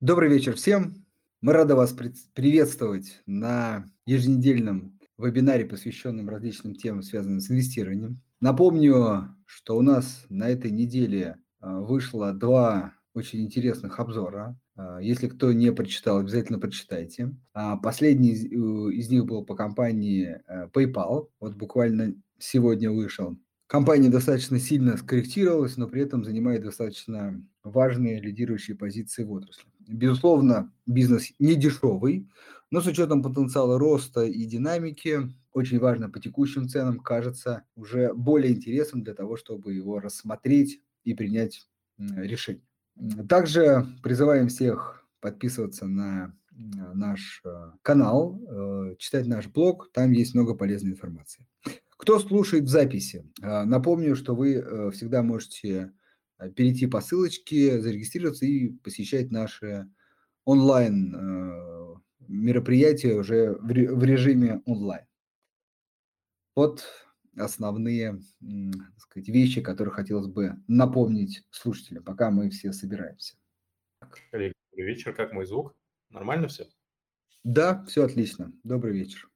[0.00, 1.04] Добрый вечер всем.
[1.40, 8.22] Мы рады вас приветствовать на еженедельном вебинаре, посвященном различным темам, связанным с инвестированием.
[8.40, 14.56] Напомню, что у нас на этой неделе а, вышло два очень интересных обзора.
[14.76, 17.34] А, если кто не прочитал, обязательно прочитайте.
[17.52, 21.28] А, последний из них был по компании э, PayPal.
[21.40, 23.36] Вот буквально сегодня вышел.
[23.68, 29.68] Компания достаточно сильно скорректировалась, но при этом занимает достаточно важные лидирующие позиции в отрасли.
[29.86, 32.30] Безусловно, бизнес не дешевый,
[32.70, 35.20] но с учетом потенциала роста и динамики,
[35.52, 41.12] очень важно по текущим ценам, кажется уже более интересным для того, чтобы его рассмотреть и
[41.12, 42.64] принять решение.
[43.28, 50.54] Также призываем всех подписываться на наш э, канал, э, читать наш блог, там есть много
[50.54, 51.46] полезной информации.
[51.98, 55.92] Кто слушает в записи, а, напомню, что вы э, всегда можете
[56.38, 59.90] э, перейти по ссылочке, зарегистрироваться и посещать наши
[60.44, 61.94] онлайн э,
[62.28, 65.06] мероприятия уже в режиме онлайн.
[66.54, 66.84] Вот
[67.36, 73.34] основные так сказать, вещи, которые хотелось бы напомнить слушателям, пока мы все собираемся.
[74.30, 75.14] Коллеги, добрый вечер.
[75.14, 75.74] Как мой звук?
[76.10, 76.68] Нормально все?
[77.42, 78.52] Да, все отлично.
[78.62, 79.28] Добрый вечер.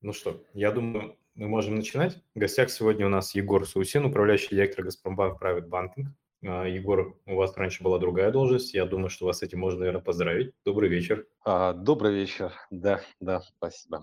[0.00, 2.18] Ну что, я думаю, мы можем начинать.
[2.34, 6.06] В гостях сегодня у нас Егор Саусин, управляющий директор Газпромбанк Private Banking.
[6.46, 8.72] А, Егор, у вас раньше была другая должность.
[8.74, 10.54] Я думаю, что вас с этим можно, наверное, поздравить.
[10.64, 11.26] Добрый вечер.
[11.44, 12.52] А, добрый вечер.
[12.70, 14.02] Да, да, спасибо.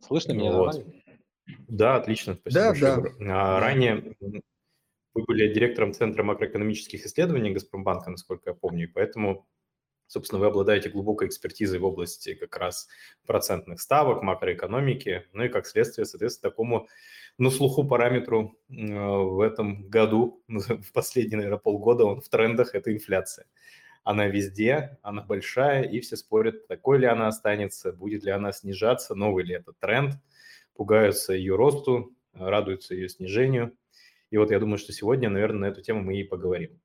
[0.00, 0.74] Слышно меня вот.
[0.74, 1.02] нормально?
[1.68, 2.34] Да, отлично.
[2.34, 3.56] Спасибо да, большое, да.
[3.56, 9.46] А, ранее вы были директором Центра макроэкономических исследований Газпромбанка, насколько я помню, и поэтому
[10.08, 12.88] Собственно, вы обладаете глубокой экспертизой в области как раз
[13.26, 16.88] процентных ставок, макроэкономики, ну и как следствие, соответственно, такому
[17.36, 22.90] на слуху параметру э, в этом году, в последние, наверное, полгода он в трендах– это
[22.90, 23.46] инфляция.
[24.02, 29.14] Она везде, она большая, и все спорят, такой ли она останется, будет ли она снижаться,
[29.14, 30.14] новый ли это тренд,
[30.72, 33.76] пугаются ее росту, радуются ее снижению.
[34.30, 36.80] И вот я думаю, что сегодня, наверное, на эту тему мы и поговорим.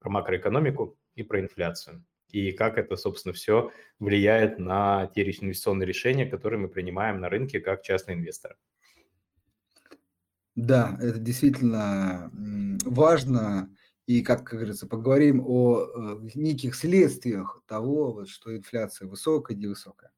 [0.00, 6.26] Про макроэкономику и про инфляцию и как это, собственно, все влияет на те инвестиционные решения,
[6.26, 8.56] которые мы принимаем на рынке как частные инвесторы.
[10.54, 12.30] Да, это действительно
[12.84, 13.72] важно.
[14.06, 20.10] И, как, как говорится, поговорим о э, неких следствиях того, вот, что инфляция высокая, невысокая.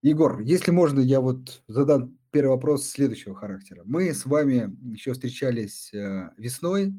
[0.00, 3.82] Егор, если можно, я вот задам первый вопрос следующего характера.
[3.84, 6.94] Мы с вами еще встречались э, весной,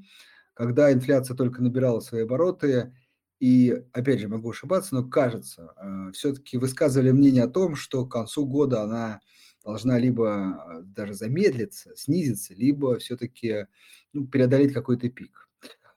[0.53, 2.93] когда инфляция только набирала свои обороты,
[3.39, 8.11] и, опять же, могу ошибаться, но кажется, э, все-таки высказывали мнение о том, что к
[8.11, 9.19] концу года она
[9.63, 13.67] должна либо э, даже замедлиться, снизиться, либо все-таки
[14.13, 15.49] ну, преодолеть какой-то пик.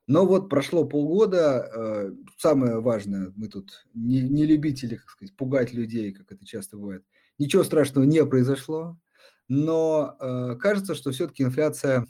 [0.09, 5.73] Но вот прошло полгода, э, самое важное, мы тут не, не любители, как сказать, пугать
[5.73, 7.05] людей, как это часто бывает.
[7.39, 8.99] Ничего страшного не произошло,
[9.47, 10.17] но
[10.61, 12.07] кажется, что все-таки инфляция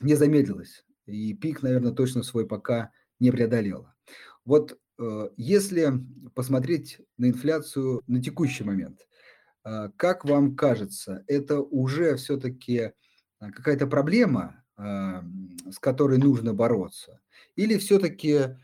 [0.00, 2.90] не замедлилась, и пик, наверное, точно свой пока
[3.20, 3.94] не преодолела.
[4.44, 5.92] Вот э, если
[6.34, 9.06] посмотреть на инфляцию на текущий момент,
[9.64, 12.92] э, как вам кажется, это уже все-таки э,
[13.38, 17.20] какая-то проблема, с которой нужно бороться?
[17.54, 18.56] Или все-таки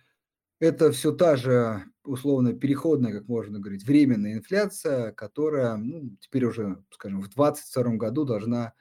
[0.58, 6.82] это все та же, условно, переходная, как можно говорить, временная инфляция, которая ну, теперь уже,
[6.90, 8.72] скажем, в 2022 году должна а,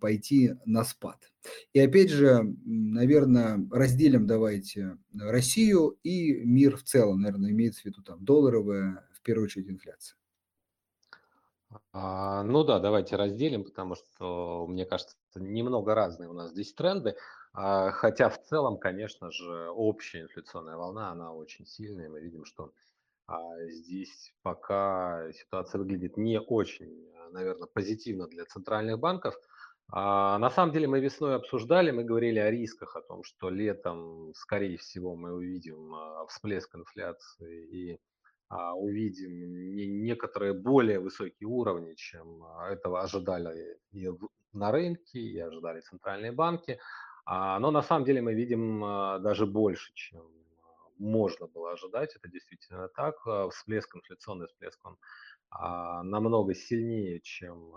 [0.00, 1.30] пойти на спад.
[1.72, 8.02] И опять же, наверное, разделим давайте Россию и мир в целом, наверное, имеется в виду
[8.02, 10.16] там долларовая, в первую очередь, инфляция.
[11.92, 17.16] А, ну да, давайте разделим, потому что, мне кажется, немного разные у нас здесь тренды.
[17.52, 22.08] А, хотя в целом, конечно же, общая инфляционная волна, она очень сильная.
[22.08, 22.72] Мы видим, что
[23.26, 29.38] а, здесь пока ситуация выглядит не очень, наверное, позитивно для центральных банков.
[29.90, 34.32] А, на самом деле мы весной обсуждали, мы говорили о рисках, о том, что летом,
[34.34, 38.00] скорее всего, мы увидим а, всплеск инфляции и
[38.50, 44.10] а, увидим не, некоторые более высокие уровни, чем этого ожидали и
[44.52, 46.78] на рынке, и ожидали центральные банки.
[47.26, 48.80] Но на самом деле мы видим
[49.22, 50.22] даже больше, чем
[50.98, 52.16] можно было ожидать.
[52.16, 53.16] Это действительно так.
[53.52, 54.96] Всплеск, инфляционный всплеск, он
[55.50, 57.74] намного сильнее, чем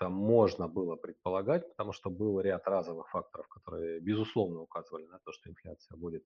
[0.00, 5.50] можно было предполагать, потому что был ряд разовых факторов, которые, безусловно, указывали на то, что
[5.50, 6.24] инфляция будет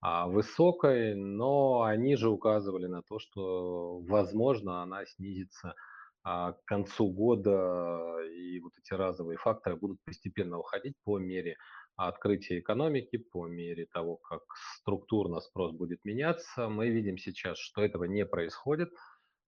[0.00, 5.74] а, высокой, но они же указывали на то, что, возможно, она снизится
[6.22, 11.56] к концу года, и вот эти разовые факторы будут постепенно уходить по мере
[11.96, 14.42] открытия экономики, по мере того, как
[14.78, 16.68] структурно спрос будет меняться.
[16.68, 18.90] Мы видим сейчас, что этого не происходит.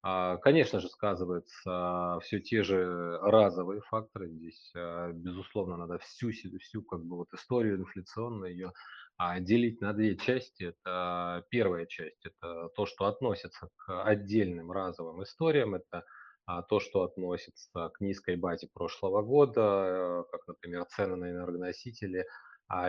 [0.05, 4.29] А, конечно же, сказываются все те же разовые факторы.
[4.31, 8.73] Здесь, а, безусловно, надо всю, всю как бы вот историю инфляционную ее
[9.17, 10.65] а, делить на две части.
[10.65, 15.77] Это первая часть, это то, что относится к отдельным разовым историям.
[15.77, 16.05] Это
[16.69, 22.27] то, что относится к низкой базе прошлого года, как, например, цены на энергоносители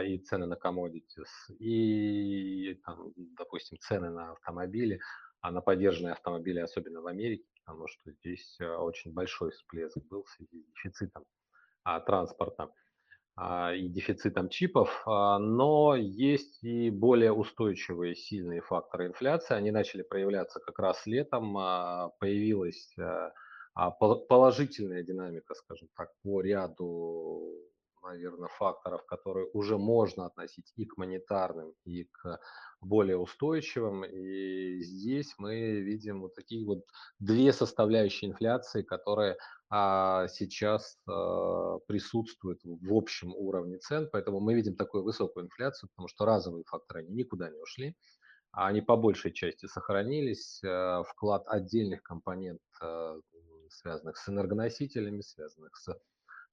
[0.05, 4.99] и цены на commodities, и, там, допустим, цены на автомобили
[5.43, 10.23] а на поддержанные автомобили, особенно в Америке, потому что здесь э, очень большой всплеск был
[10.23, 11.25] в связи с дефицитом
[11.83, 12.71] а, транспорта
[13.35, 19.53] а, и дефицитом чипов, а, но есть и более устойчивые сильные факторы инфляции.
[19.53, 23.33] Они начали проявляться как раз летом, а, появилась а,
[23.75, 27.72] а положительная динамика, скажем так, по ряду
[28.03, 32.39] наверное, факторов, которые уже можно относить и к монетарным, и к
[32.81, 34.03] более устойчивым.
[34.05, 36.83] И здесь мы видим вот такие вот
[37.19, 39.37] две составляющие инфляции, которые
[39.69, 44.09] а, сейчас а, присутствуют в общем уровне цен.
[44.11, 47.95] Поэтому мы видим такую высокую инфляцию, потому что разовые факторы они никуда не ушли.
[48.51, 50.61] Они по большей части сохранились.
[50.63, 53.15] А, вклад отдельных компонент, а,
[53.69, 55.97] связанных с энергоносителями, связанных с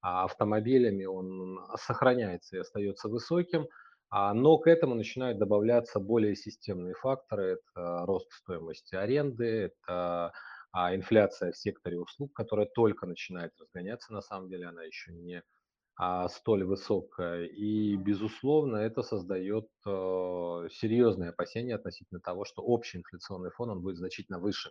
[0.02, 3.69] а автомобилями, он сохраняется и остается высоким,
[4.11, 7.58] а, но к этому начинают добавляться более системные факторы.
[7.75, 10.32] Это рост стоимости аренды, это
[10.73, 15.43] а, инфляция в секторе услуг, которая только начинает разгоняться, на самом деле она еще не
[16.29, 17.44] столь высокая.
[17.44, 19.91] И, безусловно, это создает э,
[20.70, 24.70] серьезные опасения относительно того, что общий инфляционный фон он будет значительно выше,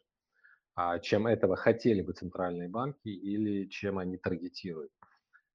[1.03, 4.91] чем этого хотели бы центральные банки или чем они таргетируют.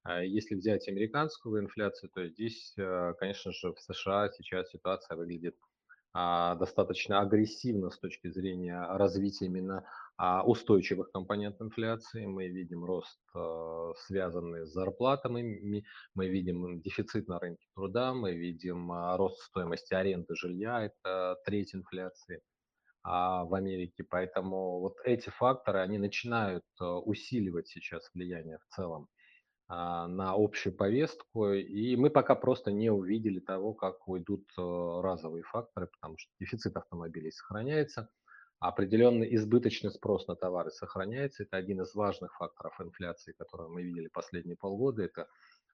[0.04, 5.56] А если взять американскую инфляцию, то здесь, э, конечно же, в США сейчас ситуация выглядит
[6.12, 9.84] а, достаточно агрессивно с точки зрения развития именно
[10.18, 12.26] а, устойчивых компонентов инфляции.
[12.26, 15.84] Мы видим рост, э, связанный с зарплатами,
[16.14, 22.42] мы видим дефицит на рынке труда, мы видим рост стоимости аренды жилья, это треть инфляции
[23.02, 24.04] в Америке.
[24.08, 29.08] Поэтому вот эти факторы, они начинают э, усиливать сейчас влияние в целом
[29.69, 35.87] на общую повестку, и мы пока просто не увидели того, как уйдут э, разовые факторы,
[35.87, 38.11] потому что дефицит автомобилей сохраняется,
[38.61, 41.44] определенный избыточный спрос на товары сохраняется.
[41.44, 45.02] Это один из важных факторов инфляции, который мы видели последние полгода.
[45.02, 45.28] Это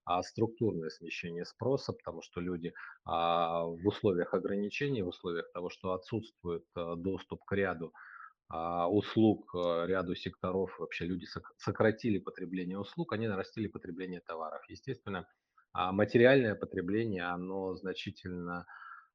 [0.05, 2.73] а, структурное смещение спроса, потому что люди
[3.05, 8.10] а, в условиях ограничений, в условиях того, что отсутствует э, доступ к ряду а,
[8.51, 11.27] услуг э, ряду секторов, вообще люди
[11.57, 14.63] сократили потребление услуг, они нарастили потребление товаров.
[14.69, 15.29] Естественно,
[15.73, 18.67] а, материальное потребление, оно значительно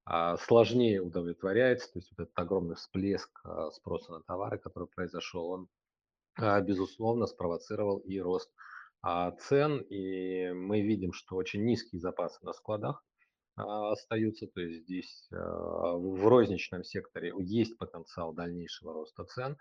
[0.06, 3.30] а, сложнее удовлетворяется, то есть вот этот огромный всплеск
[3.74, 5.70] спроса на товары, который произошел, он,
[6.66, 8.52] безусловно, спровоцировал и рост
[9.40, 13.15] цен, и мы видим, что очень низкие запасы на складах, а,
[13.56, 19.58] остаются, то есть здесь а, в розничном секторе есть потенциал дальнейшего роста цен.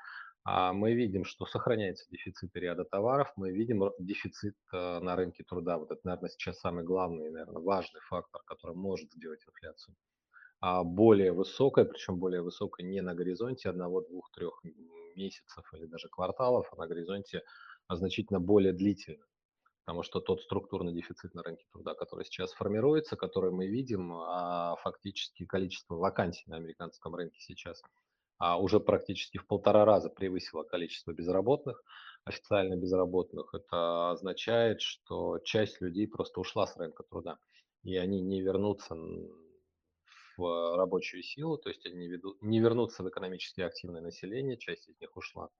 [0.46, 5.78] А мы видим, что сохраняется дефицит ряда товаров, мы видим дефицит на рынке труда.
[5.78, 9.96] Вот это, наверное, сейчас самый главный, наверное, важный фактор, который может сделать инфляцию
[10.84, 14.62] более высокой, причем более высокой не на горизонте одного, двух, трех
[15.14, 17.42] месяцев или даже кварталов, а на горизонте
[17.90, 19.24] значительно более длительно
[19.84, 24.76] потому что тот структурный дефицит на рынке труда, который сейчас формируется, который мы видим, а
[24.82, 27.82] фактически количество вакансий на американском рынке сейчас
[28.38, 31.82] а уже практически в полтора раза превысило количество безработных,
[32.24, 33.54] официально безработных.
[33.54, 37.38] Это означает, что часть людей просто ушла с рынка труда,
[37.82, 38.96] и они не вернутся
[40.36, 44.98] в рабочую силу, то есть они ведут, не вернутся в экономически активное население, часть из
[45.00, 45.50] них ушла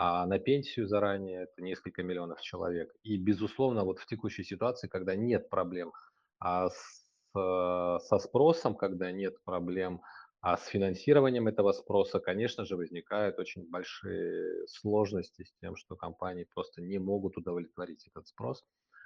[0.00, 2.88] а на пенсию заранее это несколько миллионов человек.
[3.02, 5.92] И, безусловно, вот в текущей ситуации, когда нет проблем
[6.38, 10.00] а с, со спросом, когда нет проблем
[10.40, 16.46] а с финансированием этого спроса, конечно же, возникают очень большие сложности с тем, что компании
[16.54, 18.64] просто не могут удовлетворить этот спрос.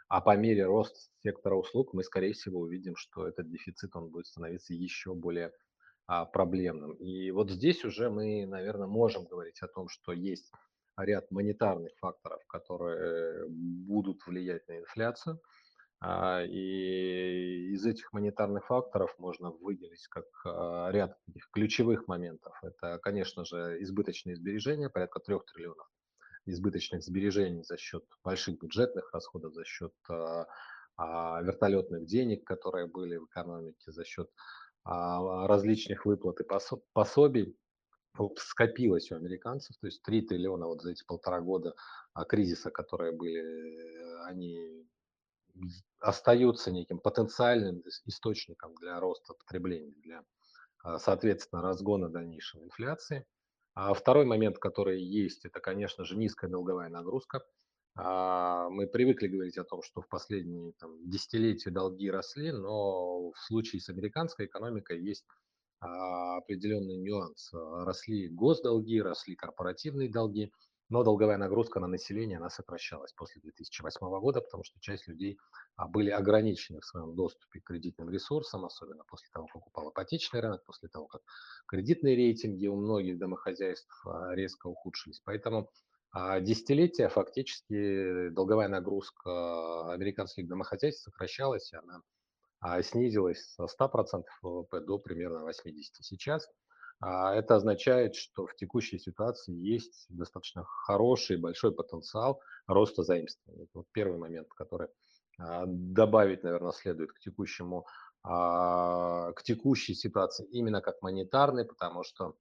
[0.08, 4.26] А по мере роста сектора услуг мы, скорее всего, увидим, что этот дефицит он будет
[4.26, 5.52] становиться еще более
[6.06, 6.92] а, проблемным.
[6.96, 10.52] И вот здесь уже мы, наверное, можем говорить о том, что есть
[10.96, 15.40] ряд монетарных факторов, которые будут влиять на инфляцию.
[16.04, 22.58] А, и из этих монетарных факторов можно выделить как а, ряд таких ключевых моментов.
[22.62, 25.88] Это, конечно же, избыточные сбережения, порядка 3 триллионов
[26.44, 33.26] избыточных сбережений за счет больших бюджетных расходов, за счет а, вертолетных денег, которые были в
[33.26, 34.28] экономике за счет
[34.84, 36.44] различных выплат и
[36.92, 37.56] пособий
[38.36, 41.74] скопилось у американцев, то есть 3 триллиона вот за эти полтора года
[42.14, 44.86] а, кризиса, которые были, они
[46.00, 50.24] остаются неким потенциальным источником для роста потребления, для,
[50.82, 53.26] а, соответственно, разгона дальнейшей инфляции.
[53.74, 57.42] А второй момент, который есть, это, конечно же, низкая долговая нагрузка.
[57.94, 63.38] А, мы привыкли говорить о том, что в последние там, десятилетия долги росли, но в
[63.38, 65.26] случае с американской экономикой есть
[65.82, 67.50] определенный нюанс.
[67.52, 70.52] Росли госдолги, росли корпоративные долги,
[70.92, 75.38] но долговая нагрузка на население, она сокращалась после 2008 года, потому что часть людей
[75.76, 80.40] а, были ограничены в своем доступе к кредитным ресурсам, особенно после того, как упал ипотечный
[80.40, 81.22] рынок, после того, как
[81.66, 85.22] кредитные рейтинги у многих домохозяйств а, резко ухудшились.
[85.24, 85.70] Поэтому
[86.42, 92.02] десятилетия фактически долговая нагрузка американских домохозяйств сокращалась, и она а,
[92.82, 96.48] снизилась со 100% ВВП до примерно 80% сейчас.
[97.00, 103.64] А, это означает, что в текущей ситуации есть достаточно хороший, большой потенциал роста заимствований.
[103.64, 104.88] Это вот первый момент, который
[105.38, 107.86] а, добавить, наверное, следует к текущему,
[108.24, 112.36] к текущей ситуации именно как монетарной, потому что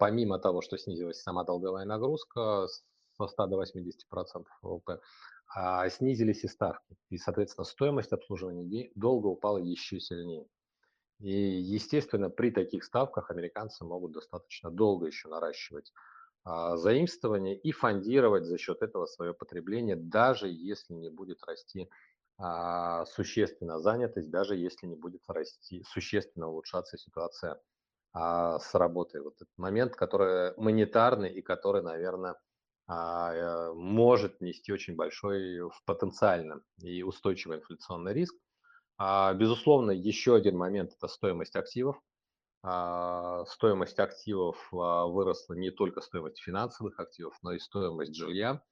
[0.00, 2.66] помимо того, что снизилась сама долговая нагрузка
[3.16, 4.98] со 100 до 80% ВВП,
[5.54, 6.96] а снизились и ставки.
[7.10, 10.46] И, соответственно, стоимость обслуживания долга упала еще сильнее.
[11.20, 15.92] И, естественно, при таких ставках американцы могут достаточно долго еще наращивать
[16.44, 21.88] а, заимствование и фондировать за счет этого свое потребление, даже если не будет расти
[22.38, 27.60] а, существенно занятость, даже если не будет расти, существенно улучшаться ситуация
[28.12, 29.20] а, с работой.
[29.20, 32.36] Вот этот момент, который монетарный и который, наверное,
[32.88, 38.34] может нести очень большой потенциально и устойчивый инфляционный риск.
[38.98, 42.00] А, безусловно, еще один момент– это стоимость активов.
[42.62, 48.62] А, стоимость активов выросла не только стоимость финансовых активов, но и стоимость жилья.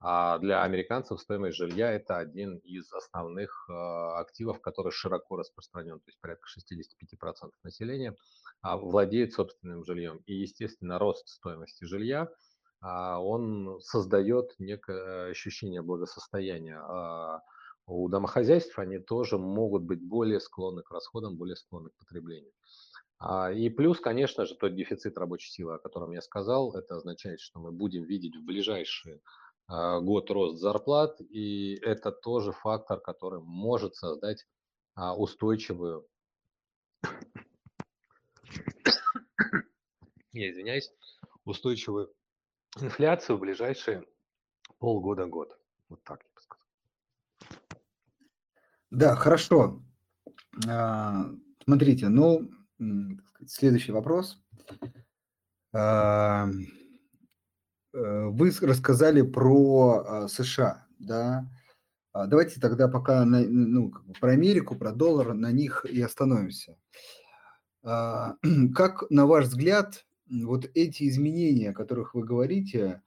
[0.00, 6.46] Для американцев стоимость жилья– это один из основных активов, который широко распространен, то есть порядка
[6.56, 8.14] 65% населения
[8.62, 10.18] владеет собственным жильем.
[10.26, 12.47] И, естественно, рост стоимости жилья– а,
[12.80, 16.78] он создает некое ощущение благосостояния.
[16.78, 17.42] А
[17.86, 22.52] у домохозяйств они тоже могут быть более склонны к расходам, более склонны к потреблению.
[23.18, 27.40] А, и плюс, конечно же, тот дефицит рабочей силы, о котором я сказал, это означает,
[27.40, 29.22] что мы будем видеть в ближайший
[29.68, 34.46] год рост зарплат, и это тоже фактор, который может создать
[34.96, 36.08] устойчивую,
[40.32, 40.90] я извиняюсь,
[41.44, 42.14] устойчивую
[42.76, 44.04] инфляцию в ближайшие
[44.78, 45.58] полгода-год.
[45.88, 46.58] Вот так я бы сказал.
[48.90, 49.82] Да, хорошо.
[50.68, 51.26] А,
[51.64, 52.50] смотрите, ну,
[53.46, 54.40] следующий вопрос.
[55.72, 56.48] А,
[57.92, 61.48] э, вы рассказали про а, США, да?
[62.14, 66.76] Давайте тогда пока на, ну, про Америку, про доллар, на них и остановимся.
[67.82, 73.02] Как, на ваш взгляд, вот эти изменения, о которых вы говорите,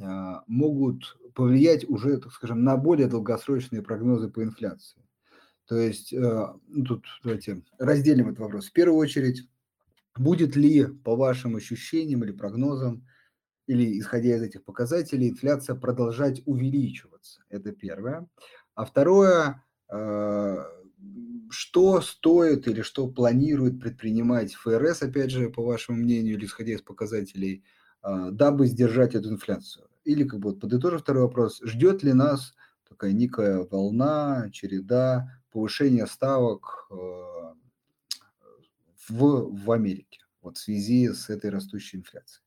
[0.00, 5.02] а, могут повлиять уже, так скажем, на более долгосрочные прогнозы по инфляции.
[5.66, 8.68] То есть, а, ну, тут давайте разделим этот вопрос.
[8.68, 9.48] В первую очередь,
[10.16, 13.06] будет ли, по вашим ощущениям или прогнозам,
[13.66, 17.42] или исходя из этих показателей, инфляция продолжать увеличиваться?
[17.48, 18.26] Это первое.
[18.74, 20.64] А второе, а,
[21.50, 26.82] что стоит или что планирует предпринимать ФРС, опять же, по вашему мнению, или исходя из
[26.82, 27.64] показателей,
[28.02, 29.88] а, дабы сдержать эту инфляцию?
[30.04, 32.54] Или, как бы, подытожив второй вопрос, ждет ли нас
[32.88, 37.54] такая некая волна, череда повышения ставок а,
[39.08, 42.44] в, в Америке вот в связи с этой растущей инфляцией?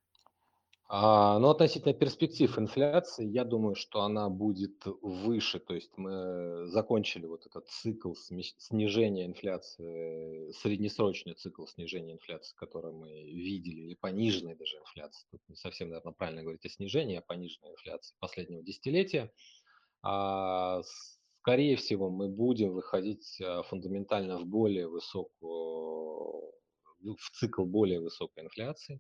[0.95, 5.59] А, ну, относительно перспектив инфляции, я думаю, что она будет выше.
[5.59, 13.09] То есть мы закончили вот этот цикл снижения инфляции, среднесрочный цикл снижения инфляции, который мы
[13.23, 15.25] видели, или пониженной даже инфляции.
[15.31, 19.31] Тут не совсем, наверное, правильно говорить о снижении, а пониженной инфляции последнего десятилетия.
[20.03, 20.83] А,
[21.41, 26.52] скорее всего, мы будем выходить а, фундаментально в более высокую
[27.03, 29.00] в цикл более высокой инфляции.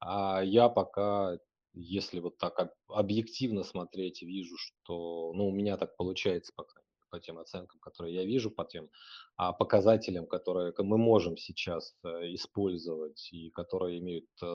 [0.00, 1.38] А я пока,
[1.74, 7.38] если вот так объективно смотреть, вижу, что, ну, у меня так получается, пока по тем
[7.38, 8.88] оценкам, которые я вижу, по тем
[9.36, 14.46] а, показателям, которые мы можем сейчас а, использовать и которые имеют а,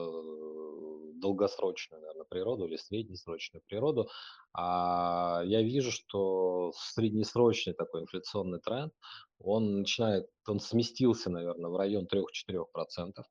[1.20, 4.08] долгосрочную, наверное, природу или среднесрочную природу,
[4.52, 8.92] а, я вижу, что среднесрочный такой инфляционный тренд,
[9.38, 13.22] он начинает, он сместился, наверное, в район 3-4%.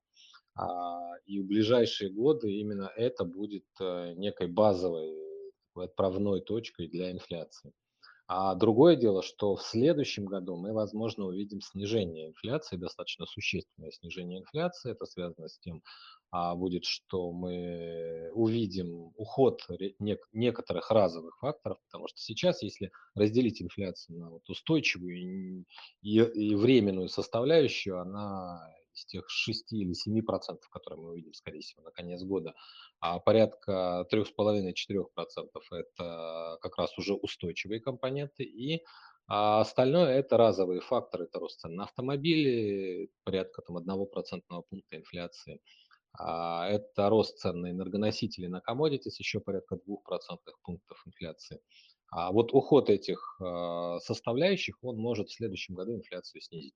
[0.55, 5.11] А, и в ближайшие годы именно это будет э, некой базовой
[5.75, 7.73] отправной точкой для инфляции.
[8.27, 14.39] А другое дело, что в следующем году мы, возможно, увидим снижение инфляции, достаточно существенное снижение
[14.39, 14.91] инфляции.
[14.91, 15.83] Это связано с тем,
[16.31, 19.61] а, будет, что мы увидим уход
[19.99, 25.65] нек- некоторых разовых факторов, потому что сейчас, если разделить инфляцию на вот устойчивую
[26.01, 31.59] и, и временную составляющую, она из тех 6 или 7 процентов, которые мы увидим, скорее
[31.59, 32.53] всего, на конец года,
[32.99, 38.83] а порядка 3,5-4 процентов– это как раз уже устойчивые компоненты, и
[39.27, 44.97] а остальное– это разовые факторы, это рост цен на автомобили, порядка там, 1 процентного пункта
[44.97, 45.59] инфляции,
[46.17, 51.59] а это рост цен на энергоносители, на commodities, еще порядка 2 процентных пунктов инфляции.
[52.15, 56.75] А вот уход этих а, составляющих, он может в следующем году инфляцию снизить.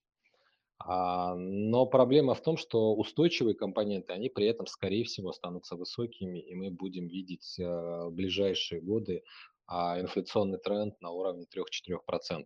[0.80, 6.40] А, но проблема в том, что устойчивые компоненты, они при этом, скорее всего, останутся высокими,
[6.40, 9.24] и мы будем видеть а, в ближайшие годы
[9.66, 12.46] а, инфляционный тренд на уровне 3-4%.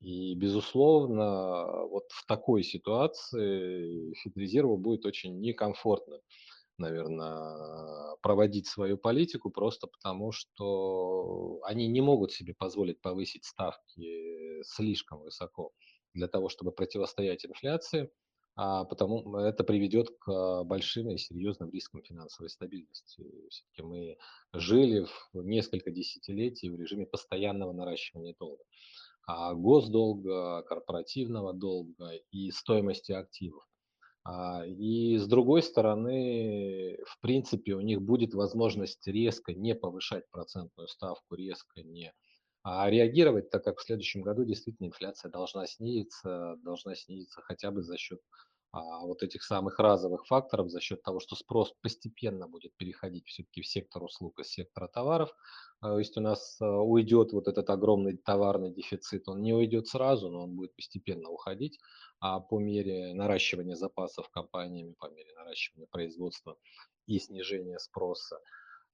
[0.00, 6.20] И, безусловно, вот в такой ситуации Федрезерву будет очень некомфортно,
[6.78, 15.20] наверное, проводить свою политику, просто потому что они не могут себе позволить повысить ставки слишком
[15.20, 15.72] высоко
[16.14, 18.10] для того, чтобы противостоять инфляции,
[18.56, 23.24] а потому это приведет к большим и серьезным рискам финансовой стабильности.
[23.48, 24.18] Все-таки мы
[24.52, 28.62] жили в несколько десятилетий в режиме постоянного наращивания долга.
[29.26, 33.64] А госдолга, корпоративного долга и стоимости активов.
[34.24, 40.88] А, и с другой стороны, в принципе, у них будет возможность резко не повышать процентную
[40.88, 42.12] ставку, резко не
[42.64, 47.96] реагировать, так как в следующем году действительно инфляция должна снизиться, должна снизиться хотя бы за
[47.96, 48.20] счет
[48.72, 53.62] а, вот этих самых разовых факторов, за счет того, что спрос постепенно будет переходить все-таки
[53.62, 55.34] в сектор услуг из сектора товаров.
[55.80, 59.88] А, то есть у нас а, уйдет вот этот огромный товарный дефицит, он не уйдет
[59.88, 61.78] сразу, но он будет постепенно уходить
[62.20, 66.56] а по мере наращивания запасов компаниями, по мере наращивания производства
[67.06, 68.38] и снижения спроса.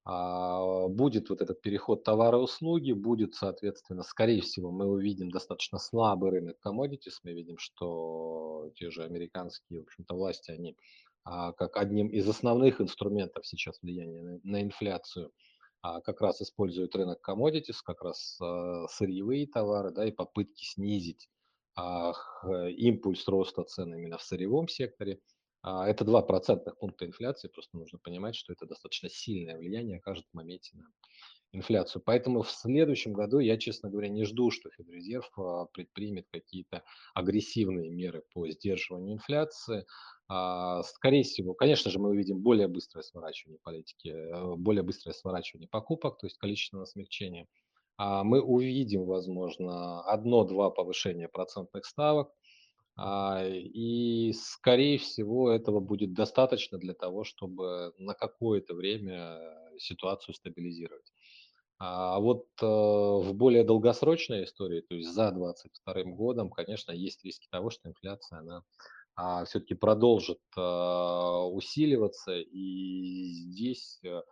[0.09, 5.81] А, будет вот этот переход товара и услуги, будет, соответственно, скорее всего, мы увидим достаточно
[5.81, 10.77] слабый рынок commodities, мы видим, что те же американские, в общем-то, власти, они
[11.25, 15.33] а, как одним из основных инструментов сейчас влияния на, инфляцию,
[15.83, 18.39] а, как раз используют рынок commodities, как раз
[18.91, 21.29] сырьевые товары, да, и попытки снизить
[21.77, 25.19] импульс роста цен именно в сырьевом секторе–
[25.67, 30.35] это 2 процентных пункта инфляции, просто нужно понимать, что это достаточно сильное влияние окажет в
[30.35, 30.87] моменте на
[31.53, 32.03] инфляцию.
[32.05, 37.91] Поэтому в следующем году я, честно говоря, не жду, что Федрезерв а, предпримет какие-то агрессивные
[37.91, 39.87] меры по сдерживанию инфляции.
[40.29, 45.69] А, скорее всего, конечно же, мы увидим более быстрое сворачивание политики, э, более быстрое сворачивание
[45.69, 47.47] покупок, то есть количественное смягчение.
[47.99, 52.46] Мы увидим, возможно, одно-два повышения процентных ставок– а,
[52.99, 59.39] и, скорее всего, этого будет достаточно для того, чтобы на какое-то время
[59.79, 61.13] ситуацию стабилизировать.
[61.79, 67.49] А вот э, в более долгосрочной истории, то есть за 2022 годом, конечно, есть риски
[67.51, 68.63] того, что инфляция, она
[69.15, 74.23] а, все-таки продолжит усиливаться, и здесь э, а,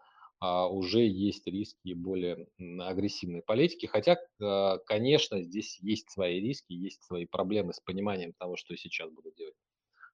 [0.69, 2.49] уже есть риски более
[2.81, 3.87] агрессивной политики.
[3.87, 9.11] Хотя, а, конечно, здесь есть свои риски, есть свои проблемы с пониманием того, что сейчас
[9.11, 9.55] будут делать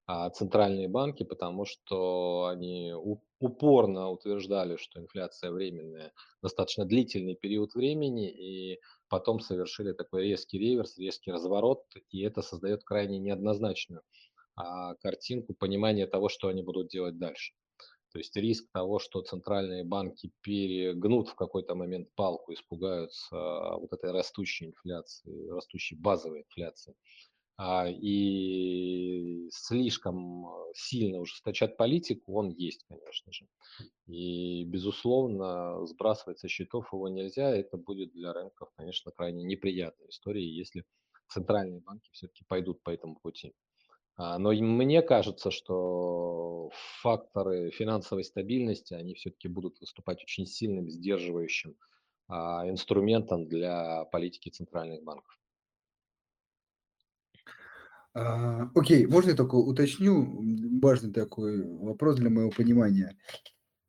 [0.07, 2.93] а, центральные банки, потому что они
[3.39, 6.13] упорно утверждали, что инфляция временная,
[6.43, 12.85] достаточно длительный период времени, и потом совершили такой резкий реверс, резкий разворот, и это создает
[12.85, 14.03] крайне неоднозначную
[15.01, 17.55] картинку понимания того, что они будут делать дальше.
[18.13, 23.37] То есть риск того, что центральные банки перегнут в какой-то момент палку, испугаются
[23.77, 26.97] вот этой растущей инфляции, растущей базовой инфляции,
[27.57, 33.47] а, и слишком сильно ужесточат политику, он есть, конечно же.
[34.07, 37.55] И, безусловно, сбрасывать со счетов его нельзя.
[37.55, 40.85] Это будет для рынков, конечно, крайне неприятной историей, если
[41.29, 43.53] центральные банки все-таки пойдут по этому пути.
[44.23, 51.75] А, но мне кажется, что факторы финансовой стабильности, они все-таки будут выступать очень сильным сдерживающим
[52.29, 55.41] а, инструментом для политики центральных банков.
[58.13, 60.45] А, окей, можно я только уточню?
[60.83, 63.17] Важный такой вопрос для моего понимания.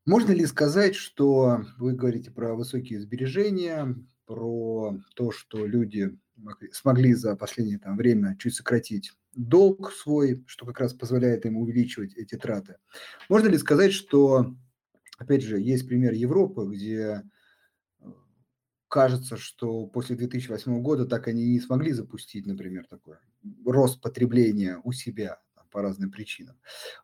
[0.06, 6.18] Можно ли сказать, что вы говорите про высокие сбережения, про то, что люди
[6.72, 12.14] смогли за последнее там, время чуть сократить долг свой, что как раз позволяет им увеличивать
[12.16, 12.78] эти траты.
[13.30, 14.56] Можно ли сказать, что,
[15.18, 17.24] опять же, есть пример Европы, где
[18.00, 18.06] э,
[18.88, 23.18] кажется, что после 2008 года так они не смогли запустить, например, такой
[23.66, 25.40] рост потребления у себя
[25.72, 26.58] по разным причинам.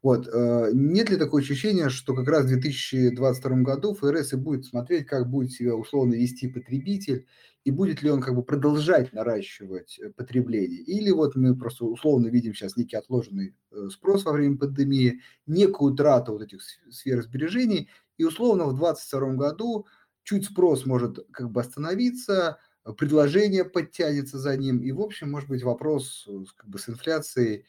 [0.03, 0.27] Вот.
[0.27, 5.07] Э, нет ли такого ощущения, что как раз в 2022 году ФРС и будет смотреть,
[5.07, 7.25] как будет себя условно вести потребитель,
[7.67, 10.79] и будет ли он как бы продолжать наращивать э, потребление.
[10.79, 15.93] Или вот мы просто условно видим сейчас некий отложенный э, спрос во время пандемии, некую
[15.93, 19.85] трату вот этих сфер сбережений, и условно в 2022 году
[20.23, 22.57] чуть спрос может как бы остановиться,
[22.97, 27.65] предложение подтянется за ним, и в общем, может быть, вопрос как бы с инфляцией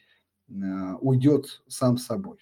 [0.49, 2.37] Э, уйдет сам собой.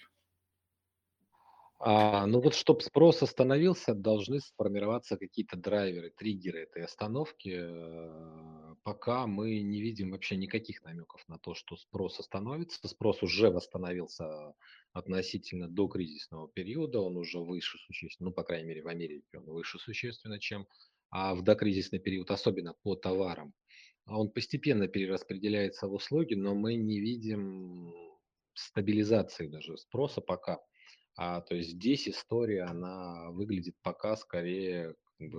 [1.80, 7.54] А, ну вот, чтобы спрос остановился, должны сформироваться какие-то драйверы, триггеры этой остановки.
[7.56, 12.88] Э, пока мы не видим вообще никаких намеков на то, что спрос остановится.
[12.88, 14.54] Спрос уже восстановился
[14.92, 19.44] относительно до кризисного периода, он уже выше существенно, ну, по крайней мере, в Америке он
[19.44, 20.66] выше существенно, чем
[21.10, 23.54] а в докризисный период, особенно по товарам.
[24.06, 27.92] Он постепенно перераспределяется в услуги, но мы не видим
[28.54, 30.58] стабилизации даже спроса пока.
[31.18, 35.34] А, то есть здесь история, она выглядит пока скорее не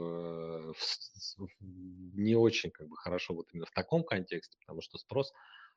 [2.36, 5.32] очень как бы, хорошо вот именно в таком контексте, потому что спрос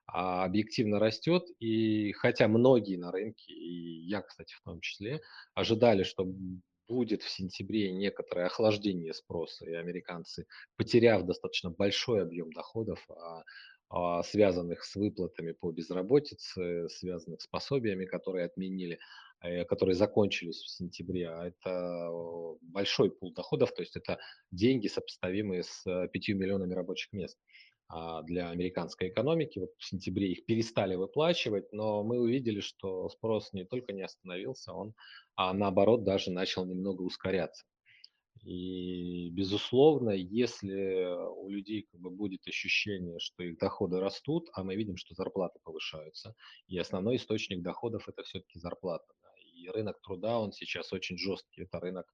[0.07, 5.21] а, объективно растет, и хотя многие на рынке, и я, кстати, в том числе,
[5.55, 6.27] ожидали, что
[6.89, 13.45] будет в сентябре некоторое охлаждение спроса, и американцы, потеряв достаточно большой объем доходов, а,
[13.89, 18.99] а, связанных с выплатами по безработице, связанных с пособиями, которые отменили,
[19.69, 22.11] которые закончились в сентябре, а это
[22.63, 24.19] большой пул доходов, то есть это
[24.51, 27.39] деньги, сопоставимые с 5 миллионами рабочих мест
[28.25, 29.59] для американской экономики.
[29.59, 34.73] Вот в сентябре их перестали выплачивать, но мы увидели, что спрос не только не остановился,
[34.73, 34.95] он
[35.35, 37.65] а наоборот даже начал немного ускоряться.
[38.45, 44.75] И, безусловно, если у людей как бы будет ощущение, что их доходы растут, а мы
[44.75, 46.35] видим, что зарплаты повышаются,
[46.67, 49.05] и основной источник доходов это все-таки зарплата.
[49.63, 52.07] И рынок труда, он сейчас очень жесткий, это рынок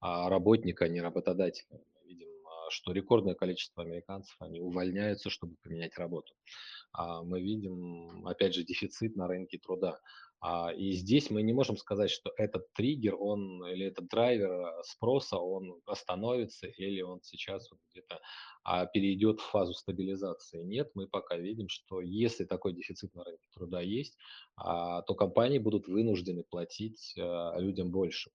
[0.00, 1.68] а, работника, а не работодателя.
[1.70, 6.34] Мы видим, а, что рекордное количество американцев, они увольняются, чтобы поменять работу.
[7.24, 10.00] Мы видим, опять же, дефицит на рынке труда.
[10.46, 14.82] А, и здесь мы не можем сказать, что этот триггер, он или этот драйвер э,
[14.82, 18.20] спроса, он остановится или он сейчас вот где-то
[18.62, 20.62] а, перейдет в фазу стабилизации.
[20.62, 24.18] Нет, мы пока видим, что если такой дефицит на рынке труда есть,
[24.56, 28.30] а, то компании будут вынуждены платить а, людям больше.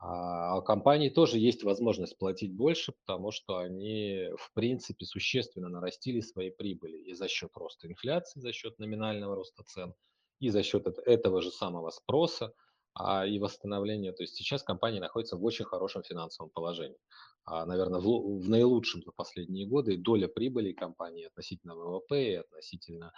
[0.00, 6.20] А у компаний тоже есть возможность платить больше, потому что они, в принципе, существенно нарастили
[6.20, 9.94] свои прибыли и за счет роста инфляции, за счет номинального роста цен–
[10.40, 12.52] и за счет этого же самого спроса
[12.94, 14.12] а, и восстановления.
[14.12, 16.98] То есть сейчас компания находится в очень хорошем финансовом положении.
[17.44, 23.12] А, наверное, в, в наилучшем за последние годы доля прибыли компании относительно ВВП и относительно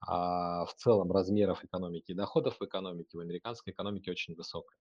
[0.00, 4.78] а, в целом размеров экономики и доходов в экономике, в американской экономике очень высокая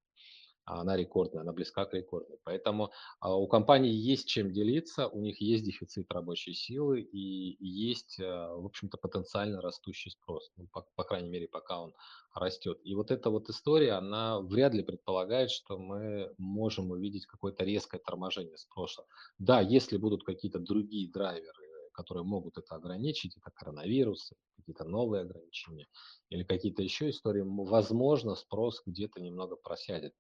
[0.66, 2.38] она рекордная, она близка к рекордной.
[2.44, 8.20] Поэтому а, у компании есть чем делиться, у них есть дефицит рабочей силы и есть,
[8.20, 11.94] а, в общем-то, потенциально растущий спрос, ну, по, по крайней мере, пока он
[12.34, 12.80] растет.
[12.84, 18.00] И вот эта вот история, она вряд ли предполагает, что мы можем увидеть какое-то резкое
[18.00, 19.06] торможение спроса.
[19.38, 25.88] Да, если будут какие-то другие драйверы, которые могут это ограничить, это коронавирус, какие-то новые ограничения
[26.30, 30.14] или какие-то еще истории, возможно, спрос где-то немного просядет.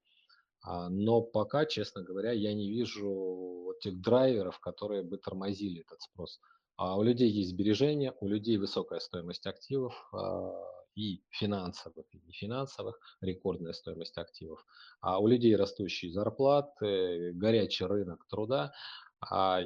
[0.65, 6.39] А, но пока, честно говоря, я не вижу тех драйверов, которые бы тормозили этот спрос.
[6.75, 10.51] А у людей есть сбережения, у людей высокая стоимость активов а,
[10.95, 14.65] и финансовых, и нефинансовых, рекордная стоимость активов.
[15.01, 18.73] А у людей растущие зарплаты, горячий рынок труда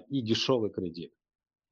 [0.10, 1.14] и дешевый кредит.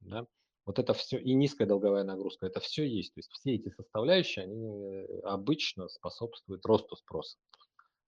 [0.00, 0.26] Да?
[0.64, 3.14] Вот это все, и низкая долговая нагрузка, это все есть.
[3.14, 7.38] То есть все эти составляющие, они э, обычно способствуют росту спроса.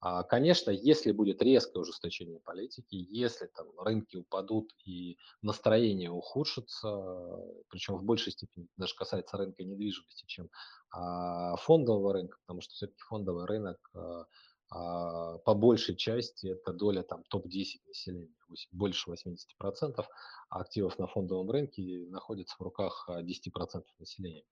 [0.00, 6.88] А, конечно, если будет резкое ужесточение политики, если там рынки упадут и настроение ухудшится,
[7.68, 10.48] причем в большей степени даже касается рынка недвижимости, чем
[10.90, 13.78] а, фондового рынка, потому что все-таки фондовый рынок
[14.70, 18.34] а, по большей части это доля там топ-10 населения,
[18.72, 20.06] больше 80%
[20.48, 24.44] активов на фондовом рынке находится в руках 10% населения.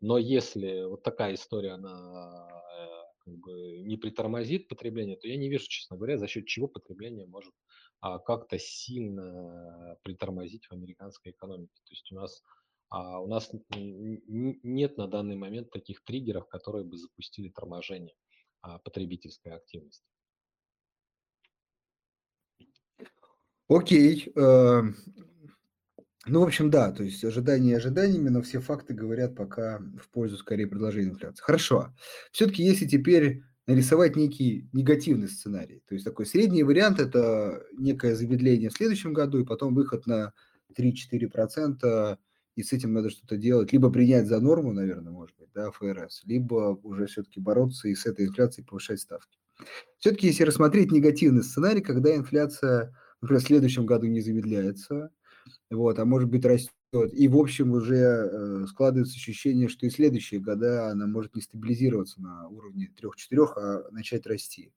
[0.00, 5.50] Но если вот такая история, она э, как бы не притормозит потребление, то я не
[5.50, 7.52] вижу, честно говоря, за счет чего потребление может
[8.00, 11.74] а, как-то сильно притормозить в американской экономике.
[11.84, 12.42] То есть у нас,
[12.88, 18.14] а, у нас нет на данный момент таких триггеров, которые бы запустили торможение
[18.62, 20.06] а, потребительской активности.
[23.68, 24.32] Окей.
[26.28, 30.36] Ну, в общем, да, то есть ожидания ожиданиями, но все факты говорят пока в пользу
[30.36, 31.42] скорее предложения инфляции.
[31.42, 31.94] Хорошо.
[32.32, 38.70] Все-таки если теперь нарисовать некий негативный сценарий, то есть такой средний вариант– это некое замедление
[38.70, 40.32] в следующем году и потом выход на
[40.76, 42.18] 3-4%,
[42.56, 46.22] и с этим надо что-то делать, либо принять за норму, наверное, может быть, да, ФРС,
[46.24, 49.38] либо уже все-таки бороться и с этой инфляцией повышать ставки.
[49.98, 55.10] Все-таки, если рассмотреть негативный сценарий, когда инфляция например, в следующем году не замедляется,
[55.70, 56.72] вот, а может быть растет.
[57.12, 62.20] И, в общем, уже э, складывается ощущение, что и следующие года она может не стабилизироваться
[62.20, 64.72] на уровне 3-4, а начать расти.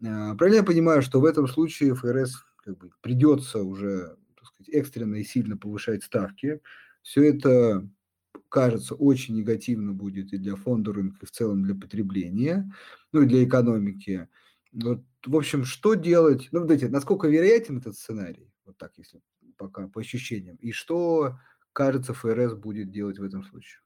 [0.00, 4.68] Э, правильно я понимаю, что в этом случае ФРС как бы, придется уже так сказать,
[4.74, 6.60] экстренно и сильно повышать ставки.
[7.02, 7.88] Все это
[8.48, 12.72] кажется очень негативно будет и для фонда рынка, и в целом для потребления,
[13.12, 14.28] ну и для экономики.
[14.72, 16.48] Вот, в общем, что делать?
[16.52, 18.52] Ну, знаете, насколько вероятен этот сценарий?
[18.64, 19.20] Вот так, если
[19.56, 20.56] пока по ощущениям.
[20.56, 21.36] И что,
[21.72, 23.80] кажется, ФРС будет делать в этом случае?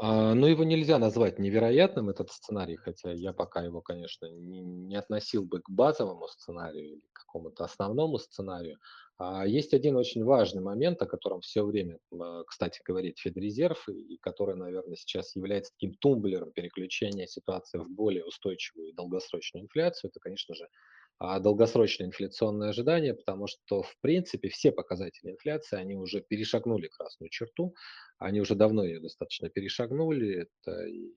[0.00, 4.94] А, ну, его нельзя назвать невероятным, этот сценарий, хотя я пока его, конечно, не, не
[4.94, 8.78] относил бы к базовому сценарию или к какому-то основному сценарию.
[9.18, 14.18] А есть один очень важный момент, о котором все время, а, кстати, говорит Федрезерв, и
[14.18, 20.10] который, наверное, сейчас является таким тумблером переключения ситуации в более устойчивую и долгосрочную инфляцию.
[20.10, 20.68] Это, конечно же,
[21.18, 27.30] а, долгосрочное инфляционное ожидание, потому что, в принципе, все показатели инфляции, они уже перешагнули красную
[27.30, 27.74] черту,
[28.18, 30.46] они уже давно ее достаточно перешагнули.
[30.46, 31.12] Это и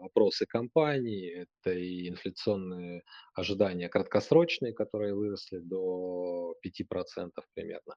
[0.00, 3.02] опросы компаний, это и инфляционные
[3.34, 7.94] ожидания краткосрочные, которые выросли до 5% примерно.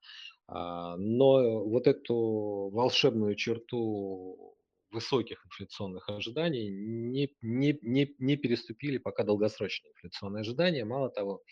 [0.47, 4.55] А, но вот эту волшебную черту
[4.91, 10.86] высоких инфляционных ожиданий не, не, не, не переступили пока долгосрочные инфляционные ожидания.
[10.86, 11.43] Мало того,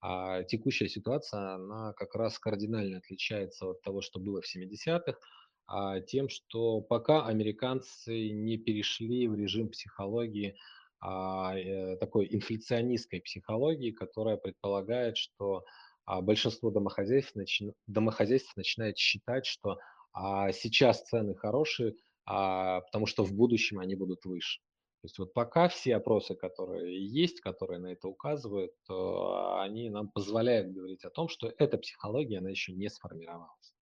[0.00, 5.16] а текущая ситуация, она как раз кардинально отличается от того, что было в 70-х
[5.66, 10.56] а, тем, что пока американцы не перешли в режим психологии,
[11.00, 15.64] а, э, такой инфляционистской психологии, которая предполагает, что
[16.04, 17.72] большинство домохозяйств, начи...
[17.86, 19.78] домохозяйств начинает считать, что
[20.12, 24.60] а, сейчас цены хорошие, потому что в будущем они будут выше.
[25.00, 30.72] То есть вот пока все опросы, которые есть, которые на это указывают, они нам позволяют
[30.72, 33.72] говорить о том, что эта психология, она еще не сформировалась.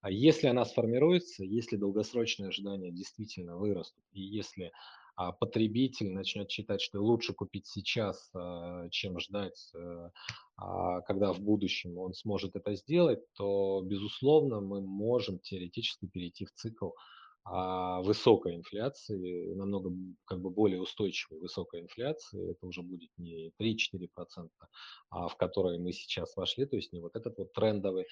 [0.00, 4.72] А если она сформируется, если долгосрочные ожидания действительно вырастут, и если
[5.14, 10.10] а, потребитель начнет считать, что лучше купить сейчас, а, чем ждать, а,
[10.56, 16.52] а, когда в будущем он сможет это сделать, то, безусловно, мы можем теоретически перейти в
[16.52, 16.90] цикл
[17.44, 19.90] а, высокой инфляции, намного
[20.26, 24.48] как бы более устойчивой высокой инфляции, это уже будет не 3-4%,
[25.10, 28.06] а в которой мы сейчас вошли, то есть не вот этот вот трендовый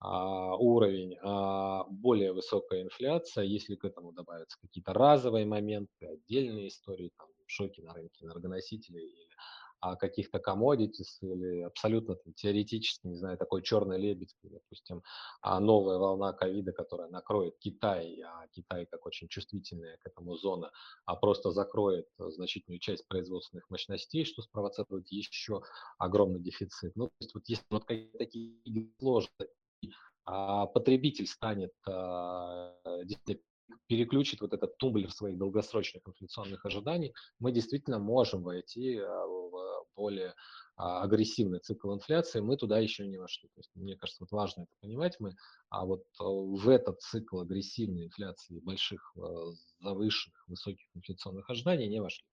[0.00, 7.10] а, уровень, а более высокая инфляция, если к этому добавятся какие-то разовые моменты, отдельные истории,
[7.16, 9.33] там, шоки на рынке энергоносителей или
[9.96, 15.02] каких-то commodities или абсолютно там, теоретически, не знаю, такой черный лебедь, допустим,
[15.40, 20.70] а новая волна ковида, которая накроет Китай, а Китай как очень чувствительная к этому зона,
[21.04, 25.62] а просто закроет значительную часть производственных мощностей, что спровоцирует еще
[25.98, 26.96] огромный дефицит.
[26.96, 29.48] Ну, то есть вот если вот какие-то такие сложности
[30.26, 32.72] а потребитель станет а,
[33.86, 40.34] переключит вот этот тумблер своих долгосрочных инфляционных ожиданий, мы действительно можем войти а, в более
[40.76, 43.48] а, агрессивный цикл инфляции, мы туда еще не вошли.
[43.48, 45.16] То есть, мне кажется, вот важно это понимать.
[45.20, 45.34] Мы
[45.70, 49.16] а вот в этот цикл агрессивной инфляции больших,
[49.80, 52.26] завышенных, высоких инфляционных ожиданий не вошли.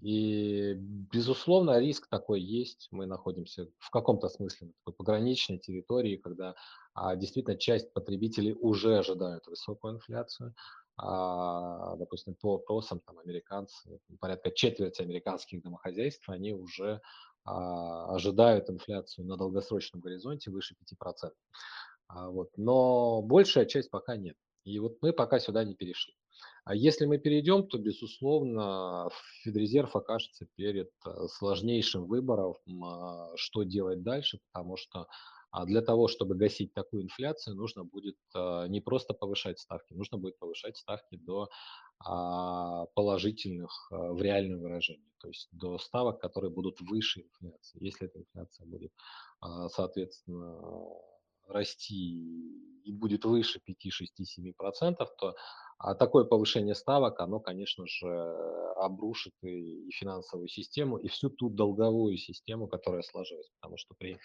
[0.00, 2.88] И, безусловно, риск такой есть.
[2.90, 6.54] Мы находимся в каком-то смысле на такой пограничной территории, когда
[6.94, 10.54] а, действительно часть потребителей уже ожидают высокую инфляцию.
[10.96, 17.00] А, допустим, по опросам там, американцы, порядка четверти американских домохозяйств, они уже
[17.44, 21.32] а, ожидают инфляцию на долгосрочном горизонте выше 5%.
[22.08, 22.50] А, вот.
[22.56, 24.36] Но большая часть пока нет.
[24.64, 26.14] И вот мы пока сюда не перешли.
[26.64, 29.10] А если мы перейдем, то, безусловно,
[29.42, 32.54] Федрезерв окажется перед э, сложнейшим выбором,
[33.36, 35.06] что делать дальше, потому что
[35.54, 40.18] А для того, чтобы гасить такую инфляцию, нужно будет а, не просто повышать ставки, нужно
[40.18, 41.48] будет повышать ставки до
[42.00, 47.78] а, положительных а, в реальном выражении, то есть до ставок, которые будут выше инфляции.
[47.80, 48.92] Если эта инфляция будет,
[49.68, 50.60] соответственно,
[51.48, 52.20] расти
[52.84, 55.34] и будет выше 5, 6, 7 процентов, то
[55.78, 58.08] а такое повышение ставок, оно, конечно же,
[58.76, 63.50] обрушит и, финансовую систему, и всю ту долговую систему, которая сложилась.
[63.60, 64.18] Потому что при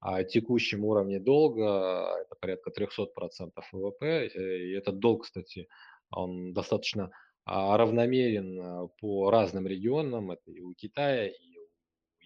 [0.00, 5.68] а, текущем уровне долга, это порядка 300% ВВП, э, и этот долг, кстати,
[6.10, 7.10] он достаточно
[7.44, 11.55] а, равномерен а, по разным регионам, это и у Китая, и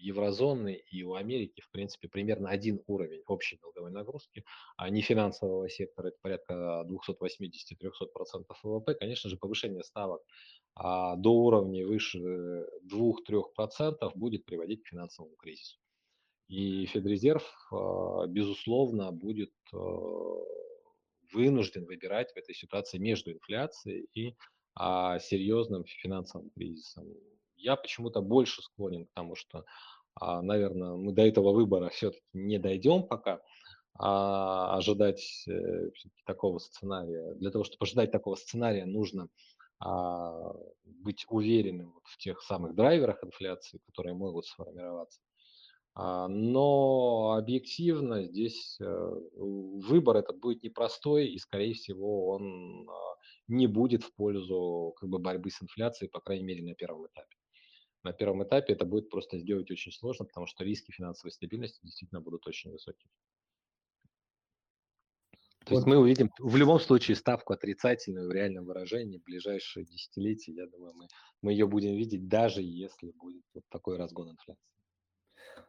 [0.01, 4.43] еврозоны и у Америки, в принципе, примерно один уровень общей долговой нагрузки,
[4.77, 10.21] а не финансового сектора, это порядка 280-300% ВВП, конечно же, повышение ставок
[10.75, 12.19] а, до уровня выше
[12.91, 15.79] 2-3% будет приводить к финансовому кризису.
[16.47, 19.77] И Федрезерв, а, безусловно, будет а,
[21.33, 24.35] вынужден выбирать в этой ситуации между инфляцией и
[24.75, 27.07] а, серьезным финансовым кризисом.
[27.61, 29.65] Я почему-то больше склонен к тому, что,
[30.15, 33.41] а, наверное, мы до этого выбора все-таки не дойдем пока,
[33.93, 35.91] а ожидать э,
[36.25, 37.35] такого сценария.
[37.35, 39.27] Для того, чтобы ожидать такого сценария, нужно
[39.79, 40.53] а,
[40.85, 45.21] быть уверенным в тех самых драйверах инфляции, которые могут сформироваться.
[45.93, 52.87] А, но объективно здесь э, выбор этот будет непростой, и, скорее всего, он
[53.47, 57.40] не будет в пользу как бы, борьбы с инфляцией, по крайней мере, на первом этапе
[58.03, 62.21] на первом этапе это будет просто сделать очень сложно, потому что риски финансовой стабильности действительно
[62.21, 63.11] будут очень высокими.
[65.65, 65.77] То вот.
[65.77, 70.53] есть мы увидим в любом случае ставку отрицательную в реальном выражении в ближайшие десятилетия.
[70.53, 71.07] Я думаю, мы,
[71.43, 74.63] мы ее будем видеть, даже если будет вот такой разгон инфляции.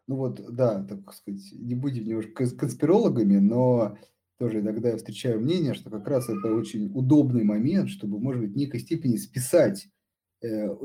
[0.06, 3.98] Ну вот, да, так сказать, не будем немножко конспирологами, но
[4.38, 8.52] тоже иногда я встречаю мнение, что как раз это очень удобный момент, чтобы, может быть,
[8.52, 9.88] в некой степени списать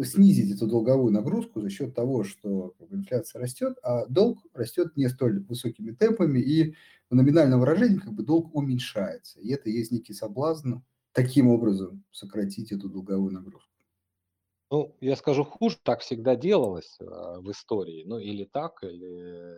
[0.03, 5.43] снизить эту долговую нагрузку за счет того, что инфляция растет, а долг растет не столь
[5.45, 6.75] высокими темпами, и
[7.09, 9.39] в номинальном выражении как бы долг уменьшается.
[9.39, 10.75] И это есть некий соблазн
[11.11, 13.71] таким образом сократить эту долговую нагрузку.
[14.69, 19.55] Ну, я скажу хуже, так всегда делалось э, в истории, ну или так, или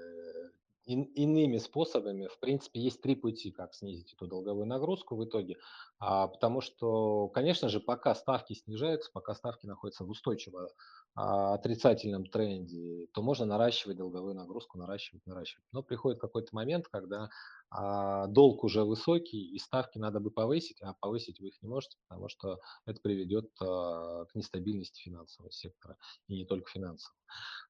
[0.93, 5.58] иными способами, в принципе, есть три пути, как снизить эту долговую нагрузку в итоге.
[5.99, 10.69] А, потому что, конечно же, пока ставки снижаются, пока ставки находятся в устойчиво
[11.15, 15.65] а, отрицательном тренде, то можно наращивать долговую нагрузку, наращивать, наращивать.
[15.71, 17.30] Но приходит какой-то момент, когда
[17.69, 21.97] а, долг уже высокий, и ставки надо бы повысить, а повысить вы их не можете,
[22.08, 25.97] потому что это приведет а, к нестабильности финансового сектора,
[26.28, 27.15] и не только финансового.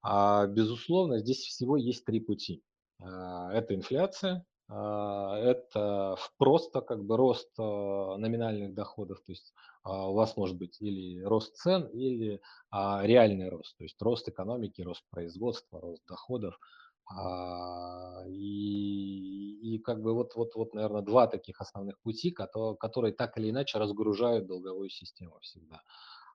[0.01, 2.63] А, безусловно, здесь всего есть три пути.
[2.99, 9.53] А, это инфляция, а, это просто как бы рост а, номинальных доходов, то есть
[9.85, 15.03] у вас может быть или рост цен, или реальный рост, то есть рост экономики, рост
[15.09, 16.59] производства, рост доходов.
[18.27, 23.49] И, и как бы вот, вот, вот, наверное, два таких основных пути, которые, так или
[23.49, 25.81] иначе разгружают долговую систему всегда.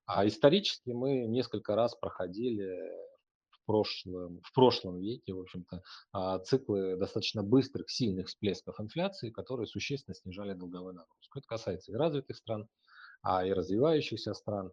[0.06, 2.76] А исторически мы несколько раз проходили
[3.64, 10.14] прошлом, в прошлом веке, в общем-то, а, циклы достаточно быстрых, сильных всплесков инфляции, которые существенно
[10.14, 11.38] снижали долговую нагрузку.
[11.38, 12.68] Это касается и развитых стран,
[13.22, 14.72] а и развивающихся стран.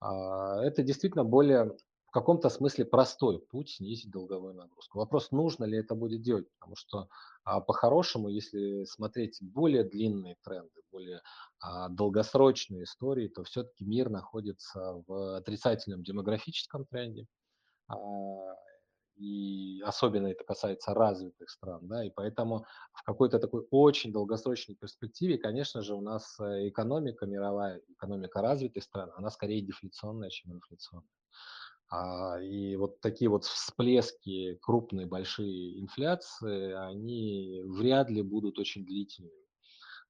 [0.00, 1.76] А, это действительно более
[2.10, 4.98] в каком-то смысле простой путь снизить долговую нагрузку.
[4.98, 7.08] Вопрос, нужно ли это будет делать, потому что
[7.44, 11.22] а, по-хорошему, если смотреть более длинные тренды, более
[11.60, 17.26] а, долгосрочные истории, то все-таки мир находится в отрицательном демографическом тренде.
[17.90, 18.56] А,
[19.16, 25.36] и особенно это касается развитых стран, да, и поэтому в какой-то такой очень долгосрочной перспективе,
[25.36, 31.08] конечно же, у нас э, экономика мировая, экономика развитых стран, она скорее дефляционная, чем инфляционная.
[31.90, 39.34] А, и вот такие вот всплески крупные, большие инфляции, они вряд ли будут очень длительными.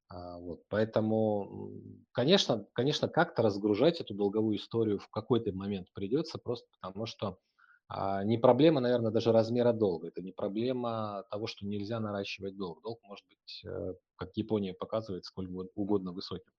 [0.09, 1.73] А, вот, поэтому,
[2.13, 7.39] конечно, конечно, как-то разгружать эту долговую историю в какой-то момент придется, просто потому что
[8.25, 10.09] не проблема, наверное, даже размера долга.
[10.09, 12.83] Это не проблема того, что нельзя наращивать долг.
[12.83, 16.53] Долг может быть, э, как Япония показывает, сколь угодно высоким.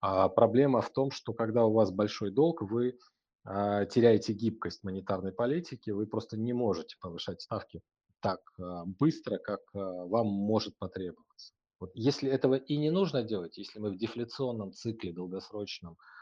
[0.00, 2.98] А проблема в том, что когда у вас большой долг, вы
[3.44, 7.80] а, теряете гибкость монетарной политики, вы просто не можете повышать ставки
[8.20, 11.52] так а, быстро, как вам может потребоваться.
[11.80, 16.17] Вот если этого и не нужно делать, если мы в дефляционном цикле долгосрочном а,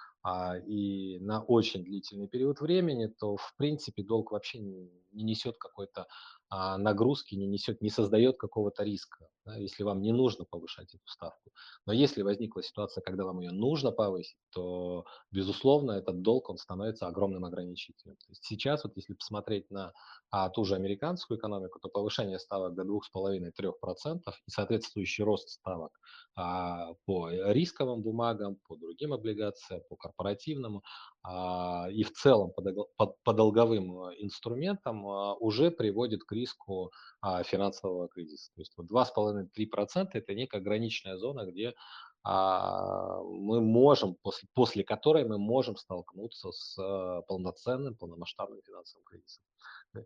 [0.67, 6.07] и на очень длительный период времени, то в принципе долг вообще не несет какой-то а,
[6.51, 11.51] нагрузки, не несет, не создает какого-то риска, да, если вам не нужно повышать эту ставку.
[11.87, 17.07] Но если возникла ситуация, когда вам ее нужно повысить, то, безусловно, этот долг, он становится
[17.07, 18.17] огромным ограничителем.
[18.17, 19.93] То есть сейчас, вот если посмотреть на
[20.31, 25.93] а, ту же американскую экономику, то повышение ставок до 2,5-3% и соответствующий рост ставок
[26.35, 30.83] а, по рисковым бумагам, по другим облигациям, по корпоративному
[31.23, 32.63] а, и в целом по,
[32.97, 38.53] по, по долговым а, инструментам а, уже приводит к риску а, финансового кризиса.
[38.55, 41.75] То есть вот 2,5-3% это некая граничная зона, где
[42.23, 49.45] а, мы можем, после, после которой мы можем столкнуться с а, полноценным, полномасштабным финансовым кризисом.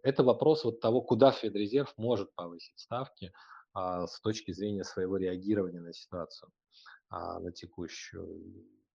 [0.02, 3.32] Это вопрос вот того, куда Федрезерв может повысить ставки
[3.72, 6.50] а, с точки зрения своего реагирования на ситуацию,
[7.08, 8.42] а, на текущую.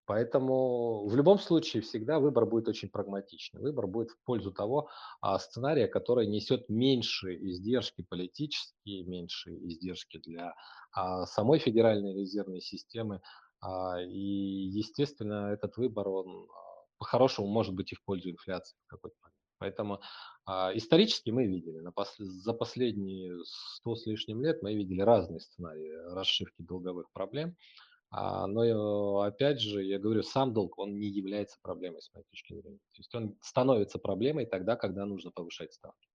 [0.05, 3.61] Поэтому в любом случае всегда выбор будет очень прагматичный.
[3.61, 4.89] Выбор будет в пользу того
[5.19, 10.53] а, сценария, который несет меньшие издержки политические, меньшие издержки для
[10.91, 13.21] а, самой Федеральной резервной системы.
[13.61, 16.47] А, и, естественно, этот выбор, он
[16.99, 19.35] по-хорошему может быть и в пользу инфляции в какой-то момент.
[19.57, 20.01] Поэтому
[20.45, 25.39] а, исторически мы видели, на пос, за последние 100 с лишним лет мы видели разные
[25.39, 27.55] сценарии расшивки долговых проблем.
[28.17, 32.53] А, но опять же, я говорю, сам долг, он не является проблемой с моей точки
[32.53, 32.79] зрения.
[32.93, 36.07] То есть он становится проблемой тогда, когда нужно повышать ставки.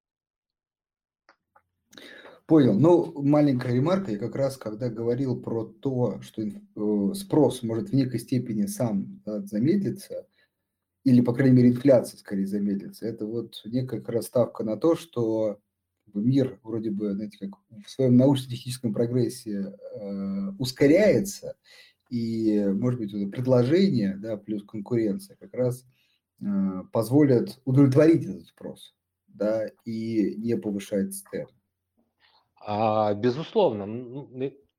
[2.46, 2.72] Понял.
[2.72, 4.12] Ну, маленькая ремарка.
[4.12, 9.20] Я как раз, когда говорил про то, что э, спрос может в некой степени сам
[9.26, 10.26] да, замедлиться,
[11.04, 14.96] или, по крайней мере, инфляция скорее замедлится, это вот некая как раз ставка на то,
[14.96, 15.58] что
[16.14, 17.50] мир вроде бы, знаете, как
[17.84, 21.56] в своем научно-техническом прогрессе э, ускоряется,
[22.10, 25.86] и, может быть, это предложение, да, плюс конкуренция как раз
[26.40, 26.44] э,
[26.92, 28.94] позволят удовлетворить этот спрос,
[29.28, 31.46] да, и не повышать цены.
[32.60, 33.86] А, безусловно.
[33.86, 34.28] Ну,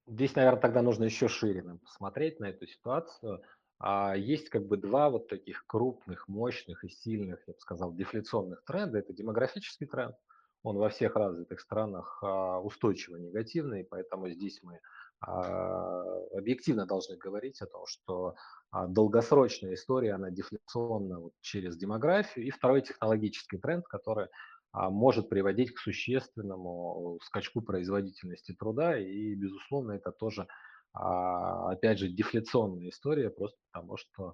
[0.06, 3.42] здесь, наверное, тогда нужно еще шире посмотреть на эту ситуацию.
[3.80, 8.64] А, есть как бы два вот таких крупных, мощных и сильных, я бы сказал, дефляционных
[8.66, 9.00] тренда.
[9.00, 10.16] Это демографический тренд.
[10.64, 14.80] Он во всех развитых странах а, устойчиво негативный, поэтому здесь мы
[15.22, 18.36] объективно должны говорить о том, что
[18.72, 22.46] долгосрочная история, она дефляционна вот через демографию.
[22.46, 24.28] И второй технологический тренд, который
[24.74, 28.98] а, может приводить к существенному скачку производительности труда.
[28.98, 30.48] И, безусловно, это тоже,
[30.94, 34.34] а, опять же, дефляционная история, просто потому что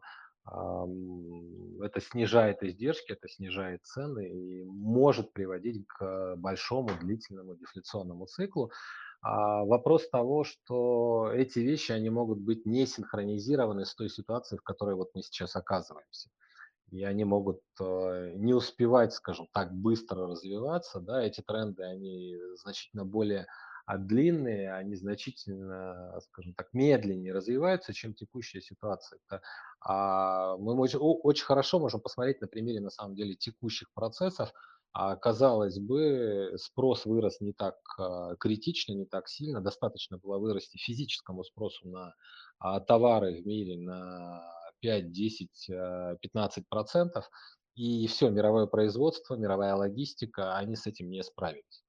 [1.82, 8.72] это снижает издержки, это снижает цены и может приводить к большому длительному дефляционному циклу.
[9.30, 14.64] А вопрос того, что эти вещи, они могут быть не синхронизированы с той ситуацией, в
[14.64, 16.30] которой вот мы сейчас оказываемся
[16.92, 23.04] и они могут э, не успевать, скажем так, быстро развиваться, да, эти тренды, они значительно
[23.04, 23.46] более
[23.86, 29.20] а, длинные, они значительно, скажем так, медленнее развиваются, чем текущая ситуация.
[29.82, 34.54] А, мы очень хорошо можем посмотреть на примере, на самом деле, текущих процессов,
[35.00, 40.78] а, казалось бы, спрос вырос не так а, критично, не так сильно, достаточно было вырасти
[40.78, 42.16] физическому спросу на
[42.58, 44.42] а, товары в мире на
[44.80, 45.68] 5, 10,
[46.20, 47.30] 15 процентов,
[47.76, 51.84] и все, мировое производство, мировая логистика, они с этим не справились.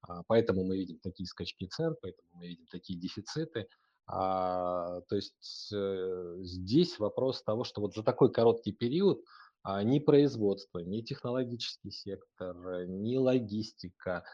[0.00, 3.68] А, поэтому мы видим такие скачки цен, поэтому мы видим такие дефициты.
[4.08, 9.22] А, то есть э, здесь вопрос того, что вот за такой короткий период
[9.68, 14.24] а, ни производство, ни технологический сектор, ни логистика,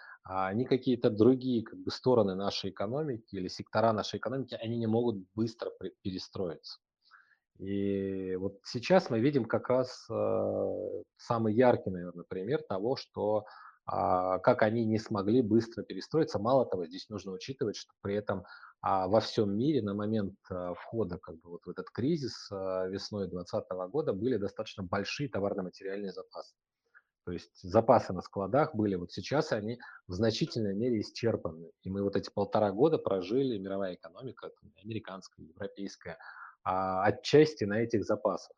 [0.55, 5.17] ни какие-то другие как бы, стороны нашей экономики или сектора нашей экономики, они не могут
[5.35, 5.73] быстро
[6.03, 6.79] перестроиться.
[7.59, 13.45] И вот сейчас мы видим как раз э, самый яркий, наверное, пример того, что а,
[13.87, 16.39] как они не смогли быстро перестроиться.
[16.39, 18.45] Мало того, здесь нужно учитывать, что при этом
[18.87, 22.87] а, во всем мире на момент а, входа как бы, вот в этот кризис а,
[22.87, 26.55] весной 2020 года были достаточно большие товарно-материальные запасы.
[27.25, 31.71] То есть запасы на складах были, вот сейчас они в значительной мере исчерпаны.
[31.83, 34.51] И мы вот эти полтора года прожили, мировая экономика,
[34.83, 36.19] американская, европейская,
[36.63, 38.55] а, отчасти на этих запасах,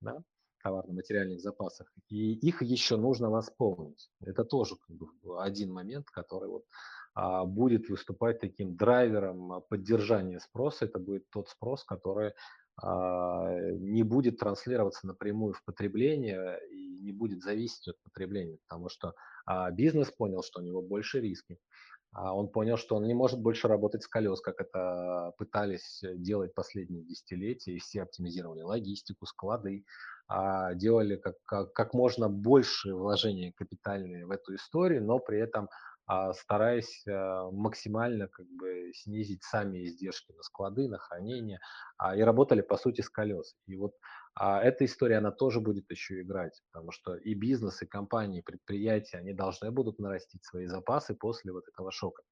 [0.00, 0.22] да,
[0.62, 1.92] товарно-материальных запасах.
[2.08, 4.10] И их еще нужно восполнить.
[4.20, 6.64] Это тоже как бы один момент, который вот,
[7.14, 10.86] а, будет выступать таким драйвером поддержания спроса.
[10.86, 12.32] Это будет тот спрос, который
[12.80, 19.14] а, не будет транслироваться напрямую в потребление и не будет зависеть от потребления, потому что
[19.44, 21.58] а, бизнес понял, что у него больше риски.
[22.14, 26.54] А он понял, что он не может больше работать с колес, как это пытались делать
[26.54, 29.86] последние десятилетия, и все оптимизировали логистику, склады,
[30.21, 30.21] а
[30.74, 35.68] делали как, как, как можно больше вложения капитальные в эту историю, но при этом
[36.06, 41.60] а, стараясь а, максимально как бы снизить сами издержки на склады, на хранение,
[41.96, 43.54] а, и работали по сути с колес.
[43.66, 43.92] И вот
[44.34, 49.18] эта история, она тоже будет еще играть, потому что и бизнес, и компании, и предприятия,
[49.18, 52.22] они должны будут нарастить свои запасы после вот этого шока.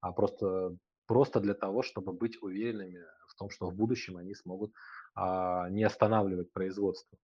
[0.00, 0.76] А просто,
[1.06, 4.72] просто для того, чтобы быть уверенными в том, что в будущем они смогут
[5.16, 7.16] не останавливать производство.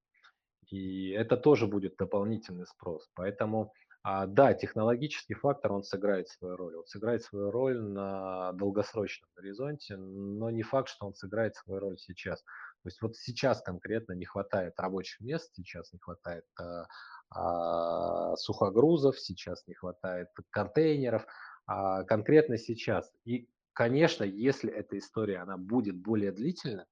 [0.73, 3.09] И это тоже будет дополнительный спрос.
[3.15, 3.73] Поэтому
[4.05, 6.75] а, да, технологический фактор, он сыграет свою роль.
[6.77, 11.99] Он сыграет свою роль на долгосрочном горизонте, но не факт, что он сыграет свою роль
[11.99, 12.43] сейчас.
[12.43, 16.87] То есть вот сейчас конкретно не хватает рабочих мест, сейчас не хватает а,
[17.31, 21.25] а, сухогрузов, сейчас не хватает контейнеров,
[21.67, 23.13] а, конкретно сейчас.
[23.25, 26.87] И, конечно, если эта история, она будет более длительной,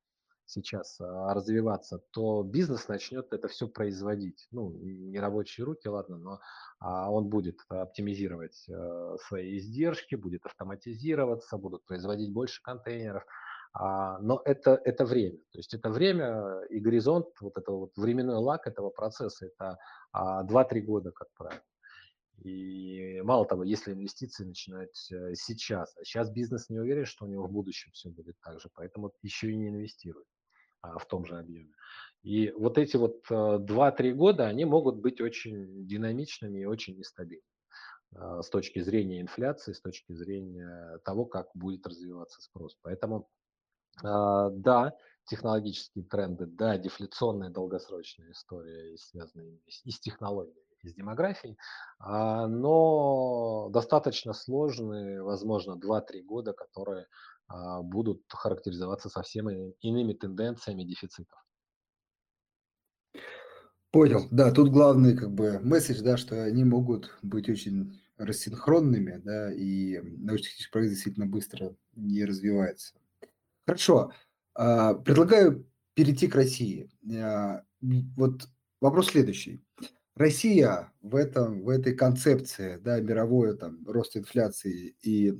[0.50, 4.46] сейчас а, развиваться, то бизнес начнет это все производить.
[4.50, 6.40] Ну, не рабочие руки, ладно, но
[6.78, 13.24] а, он будет оптимизировать а, свои издержки, будет автоматизироваться, будут производить больше контейнеров.
[13.72, 15.38] А, но это, это время.
[15.52, 19.78] То есть это время и горизонт, вот это вот временной лак этого процесса, это
[20.12, 21.62] а, 2-3 года, как правило.
[22.42, 27.28] И мало того, если инвестиции начинать э, сейчас, а сейчас бизнес не уверен, что у
[27.28, 30.26] него в будущем все будет так же, поэтому еще и не инвестирует.
[30.82, 31.74] А, в том же объеме.
[32.22, 33.66] И вот эти вот 2-3
[33.98, 37.44] э, года, они могут быть очень динамичными и очень нестабильными
[38.14, 42.78] а, с точки зрения инфляции, с точки зрения того, как будет развиваться спрос.
[42.82, 43.28] Поэтому
[44.02, 44.94] а, да,
[45.26, 51.58] технологические тренды, да, дефляционная долгосрочная история, связанная и с технологиями, и с демографией,
[52.00, 57.06] но достаточно сложные, возможно, 2-3 года, которые
[57.82, 61.38] будут характеризоваться совсем иными тенденциями дефицитов.
[63.90, 64.28] Понял.
[64.30, 69.98] Да, тут главный как бы месседж, да, что они могут быть очень рассинхронными, да, и
[70.00, 72.94] научно-технический проект действительно быстро не развивается.
[73.66, 74.12] Хорошо.
[74.54, 76.88] А, предлагаю перейти к России.
[77.16, 77.64] А,
[78.16, 78.48] вот
[78.80, 79.64] вопрос следующий.
[80.14, 85.34] Россия в, этом, в этой концепции да, мировой там, рост инфляции и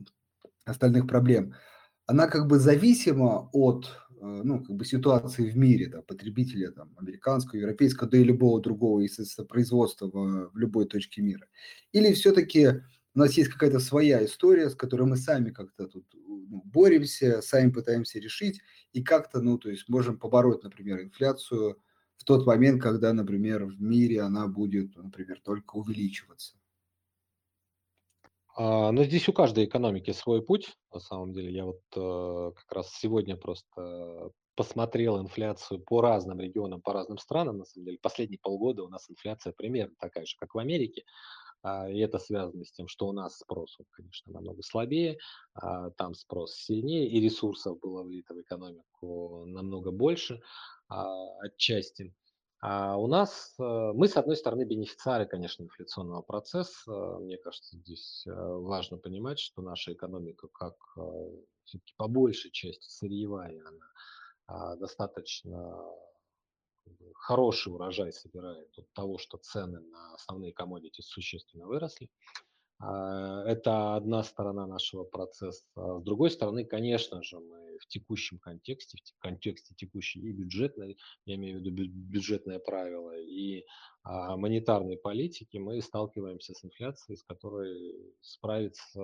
[0.65, 1.55] остальных проблем–
[2.11, 3.87] она как бы зависима от
[4.21, 8.61] э, ну, как бы ситуации в мире, да, потребителя там, американского, европейского, да и любого
[8.61, 11.47] другого, естественно, производства в, в любой точке мира.
[11.93, 12.83] Или все-таки
[13.15, 17.71] у нас есть какая-то своя история, с которой мы сами как-то тут ну, боремся, сами
[17.71, 18.61] пытаемся решить,
[18.93, 21.79] и как-то, ну, то есть можем побороть, например, инфляцию
[22.17, 26.57] в тот момент, когда, например, в мире она будет, например, только увеличиваться.
[28.63, 31.51] А, но здесь у каждой экономики свой путь, на самом деле.
[31.51, 37.57] Я вот э, как раз сегодня просто посмотрел инфляцию по разным регионам, по разным странам.
[37.57, 41.05] На самом деле, последние полгода у нас инфляция примерно такая же, как в Америке.
[41.63, 45.17] А, и это связано с тем, что у нас спрос, конечно, намного слабее,
[45.55, 50.43] а, там спрос сильнее, и ресурсов было влито в экономику намного больше
[50.87, 52.13] отчасти.
[52.61, 56.93] А у нас, э, мы, с одной стороны, бенефициары, конечно, инфляционного процесса.
[57.21, 61.01] Мне кажется, здесь э, важно понимать, что наша экономика, как э,
[61.65, 63.87] все-таки по большей части сырьевая, она
[64.47, 65.75] а, достаточно
[67.15, 72.11] хороший урожай собирает от того, что цены на основные комодити существенно выросли.
[72.81, 75.65] А, это одна сторона нашего процесса.
[75.77, 81.35] С другой стороны, конечно же, мы в текущем контексте, в контексте текущей и бюджетной, я
[81.37, 83.65] имею в виду бюджетное правило, и
[84.03, 89.01] а, монетарной политики, мы сталкиваемся с инфляцией, с которой справиться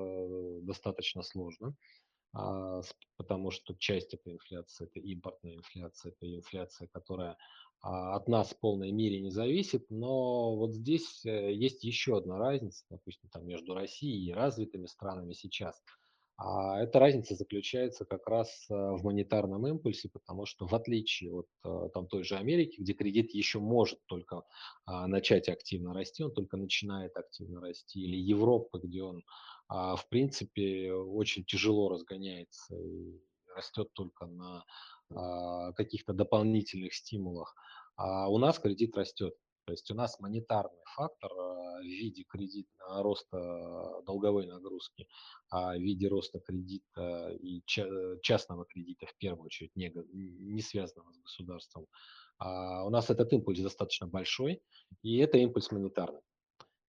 [0.63, 1.75] достаточно сложно,
[3.17, 7.37] потому что часть этой инфляции– это импортная инфляция, это инфляция, которая
[7.81, 12.39] а, от нас в полной мере не зависит, но вот здесь э, есть еще одна
[12.39, 15.83] разница, допустим, там между Россией и развитыми странами сейчас–
[16.39, 21.47] а эта разница заключается как раз э, в монетарном импульсе, потому что в отличие от
[21.65, 24.43] э, там, той же Америки, где кредит еще может только
[24.85, 29.25] а, начать активно расти, он только начинает активно расти, или Европа, где он
[29.69, 33.19] а, в принципе очень тяжело разгоняется и
[33.55, 34.65] растет только на
[35.15, 37.55] а, каких-то дополнительных стимулах,
[37.97, 39.35] а у нас кредит растет.
[39.67, 45.09] То есть у нас монетарный фактор в виде кредит, роста долговой нагрузки,
[45.51, 47.63] а в виде роста кредита и
[48.23, 51.87] частного кредита в первую очередь, не, не связанного с государством,
[52.39, 54.63] а у нас этот импульс достаточно большой,
[55.03, 56.21] и это импульс монетарный.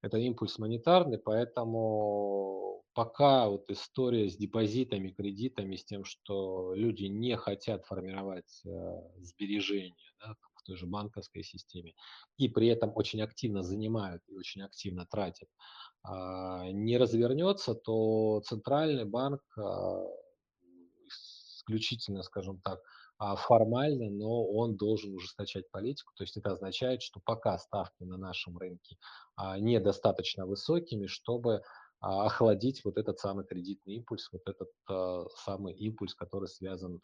[0.04, 7.36] Это импульс монетарный, поэтому пока вот история с депозитами, кредитами, с тем, что люди не
[7.38, 8.70] хотят формировать э,
[9.20, 10.36] сбережения, да,
[10.68, 11.94] той же банковской системе,
[12.38, 15.50] и при этом очень активно занимают и очень активно тратят,
[16.04, 20.04] а, не развернется, то центральный банк а,
[21.08, 22.80] исключительно, скажем так,
[23.18, 26.14] а, формально, но он должен ужесточать политику.
[26.16, 28.98] То есть это означает, что пока ставки на нашем рынке
[29.60, 31.62] недостаточно высокими, чтобы
[32.00, 34.70] охладить вот этот самый кредитный импульс, вот этот
[35.44, 37.02] самый импульс, который связан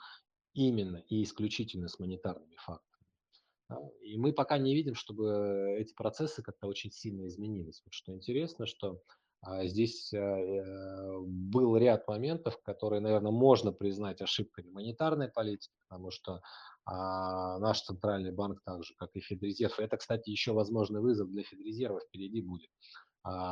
[0.53, 2.92] именно и исключительно с монетарными факторами.
[4.01, 7.81] И мы пока не видим, чтобы эти процессы как-то очень сильно изменились.
[7.85, 9.01] Вот что интересно, что
[9.45, 16.11] а, здесь а, э, был ряд моментов, которые, наверное, можно признать ошибками монетарной политики, потому
[16.11, 16.41] что
[16.85, 21.43] а, наш центральный банк, так же как и Федрезерв, это, кстати, еще возможный вызов для
[21.43, 22.69] Федрезерва впереди будет.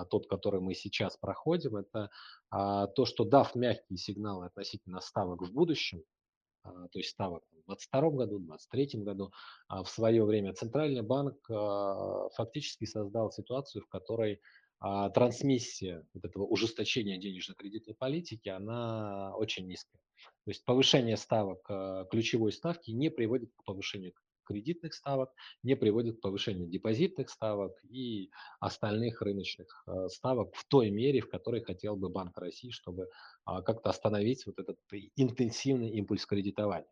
[0.09, 2.09] Тот, который мы сейчас проходим, это
[2.49, 6.03] то, что дав мягкие сигналы относительно ставок в будущем,
[6.63, 9.31] то есть ставок в 2022 году, в 2023 году,
[9.69, 11.37] в свое время Центральный банк
[12.35, 14.41] фактически создал ситуацию, в которой
[14.79, 20.01] трансмиссия вот этого ужесточения денежно-кредитной политики, она очень низкая.
[20.45, 21.63] То есть повышение ставок
[22.09, 24.13] ключевой ставки не приводит к повышению
[24.43, 25.31] кредитных ставок,
[25.63, 28.29] не приводит к повышению депозитных ставок и
[28.59, 33.07] остальных рыночных ставок в той мере, в которой хотел бы Банк России, чтобы
[33.45, 34.77] как-то остановить вот этот
[35.15, 36.91] интенсивный импульс кредитования.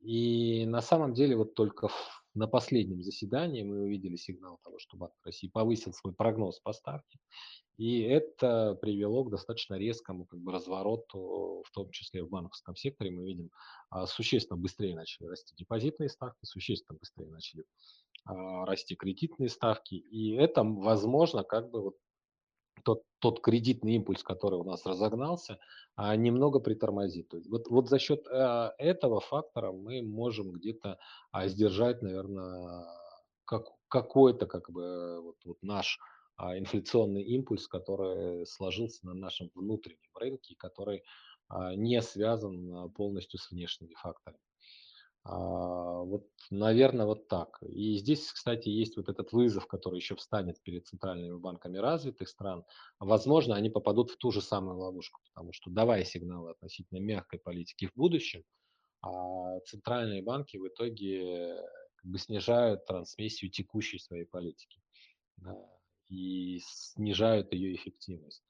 [0.00, 1.88] И на самом деле вот только
[2.34, 7.18] на последнем заседании мы увидели сигнал того, что Банк России повысил свой прогноз по ставке.
[7.78, 13.10] И это привело к достаточно резкому как бы, развороту, в том числе в банковском секторе.
[13.10, 13.50] Мы видим,
[13.90, 17.64] а, существенно быстрее начали расти депозитные ставки, существенно быстрее начали
[18.24, 19.94] а, расти кредитные ставки.
[19.94, 21.96] И это, возможно, как бы вот
[22.84, 25.58] тот, тот кредитный импульс, который у нас разогнался,
[25.96, 27.28] а, немного притормозит.
[27.28, 30.98] То есть вот, вот за счет этого фактора мы можем где-то
[31.46, 32.86] сдержать, наверное,
[33.44, 35.98] как, какой-то как бы вот, вот наш
[36.58, 41.02] инфляционный импульс, который сложился на нашем внутреннем рынке, который
[41.76, 44.40] не связан полностью с внешними факторами.
[45.24, 47.62] А, вот, наверное, вот так.
[47.62, 52.64] И здесь, кстати, есть вот этот вызов, который еще встанет перед центральными банками развитых стран.
[52.98, 57.86] Возможно, они попадут в ту же самую ловушку, потому что давая сигналы относительно мягкой политики
[57.86, 58.42] в будущем,
[59.00, 61.56] а центральные банки в итоге
[61.96, 64.80] как бы снижают трансмиссию текущей своей политики
[66.12, 68.42] и снижают ее эффективность.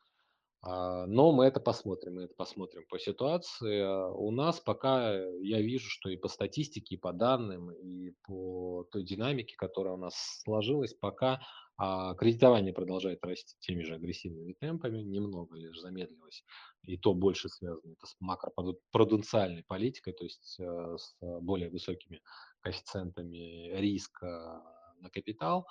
[0.64, 3.80] А, но мы это посмотрим, мы это посмотрим по ситуации.
[3.80, 8.84] А, у нас пока я вижу, что и по статистике, и по данным, и по
[8.90, 11.40] той динамике, которая у нас сложилась, пока
[11.76, 16.44] а, кредитование продолжает расти теми же агрессивными темпами, немного лишь замедлилось,
[16.82, 22.20] и то больше связано это с макропруденциальной политикой, то есть с более высокими
[22.60, 24.62] коэффициентами риска
[25.00, 25.66] на капитал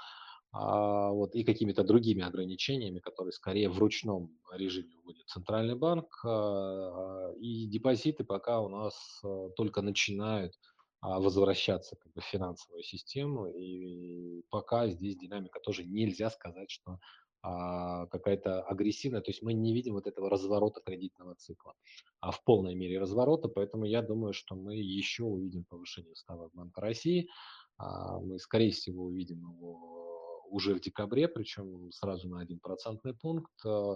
[0.53, 6.19] а, вот, и какими-то другими ограничениями, которые скорее в ручном режиме вводит Центральный банк.
[6.25, 10.53] А, и депозиты пока у нас а, только начинают
[10.99, 13.47] а, возвращаться как бы, в финансовую систему.
[13.47, 16.99] И пока здесь динамика тоже нельзя сказать, что
[17.43, 21.73] а, какая-то агрессивная, то есть мы не видим вот этого разворота кредитного цикла,
[22.19, 26.81] а в полной мере разворота, поэтому я думаю, что мы еще увидим повышение ставок Банка
[26.81, 27.29] России,
[27.77, 30.00] а, мы, скорее всего, увидим его
[30.51, 33.51] уже в декабре, причем сразу на один процентный пункт.
[33.65, 33.95] Э,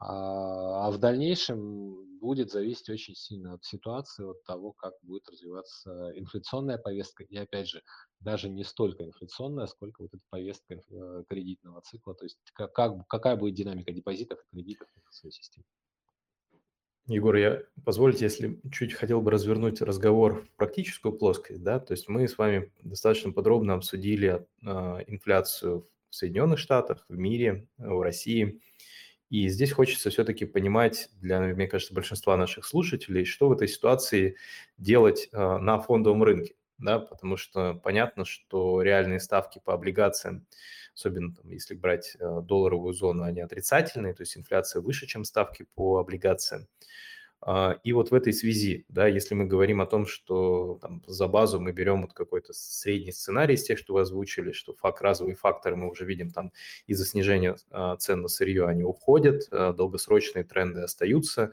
[0.00, 6.12] а, а в дальнейшем будет зависеть очень сильно от ситуации, от того, как будет развиваться
[6.14, 7.24] инфляционная повестка.
[7.24, 7.82] И опять же,
[8.20, 13.06] даже не столько инфляционная, сколько вот эта повестка э, кредитного цикла, то есть как, как,
[13.08, 15.66] какая будет динамика депозитов и кредитов в своей системе.
[17.08, 22.06] Егор, я позвольте, если чуть хотел бы развернуть разговор в практическую плоскость, да, то есть
[22.06, 24.68] мы с вами достаточно подробно обсудили э,
[25.06, 28.60] инфляцию в Соединенных Штатах, в мире, в России,
[29.30, 34.36] и здесь хочется все-таки понимать для, мне кажется, большинства наших слушателей, что в этой ситуации
[34.76, 40.46] делать э, на фондовом рынке, да, потому что понятно, что реальные ставки по облигациям
[40.98, 45.66] особенно там, если брать э, долларовую зону, они отрицательные, то есть инфляция выше, чем ставки
[45.74, 46.66] по облигациям.
[47.40, 51.28] А, и вот в этой связи, да, если мы говорим о том, что там, за
[51.28, 55.36] базу мы берем вот какой-то средний сценарий из тех, что вы озвучили, что факт, разовые
[55.36, 56.52] факторы мы уже видим там
[56.88, 61.52] из-за снижения а, цен на сырье они уходят, а, долгосрочные тренды остаются,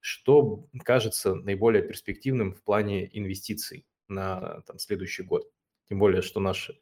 [0.00, 5.48] что кажется наиболее перспективным в плане инвестиций на там, следующий год.
[5.88, 6.80] Тем более, что наши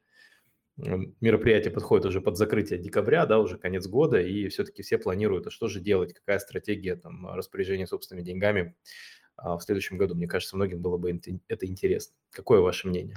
[0.78, 5.50] мероприятие подходит уже под закрытие декабря, да, уже конец года, и все-таки все планируют, а
[5.50, 8.76] что же делать, какая стратегия там распоряжения собственными деньгами
[9.36, 10.14] а, в следующем году.
[10.14, 11.10] Мне кажется, многим было бы
[11.48, 12.14] это интересно.
[12.30, 13.16] Какое ваше мнение?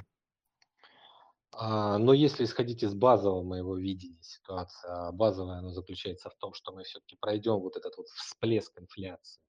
[1.53, 6.53] А, но если исходить из базового моего видения ситуации, а базовое оно заключается в том,
[6.53, 9.41] что мы все-таки пройдем вот этот вот всплеск инфляции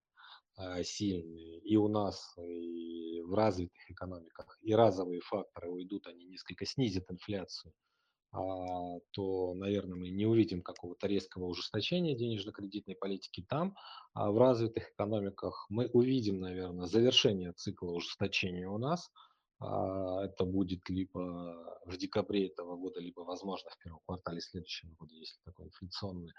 [0.56, 6.66] а, сильный и у нас, и в развитых экономиках, и разовые факторы уйдут, они несколько
[6.66, 7.91] снизят инфляцию, а,
[8.32, 13.76] то, наверное, мы не увидим какого-то резкого ужесточения денежно-кредитной политики там.
[14.14, 19.10] А в развитых экономиках мы увидим, наверное, завершение цикла ужесточения у нас.
[19.60, 25.14] А, это будет либо в декабре этого года, либо, возможно, в первом квартале следующего года,
[25.14, 26.32] если такой инфляционный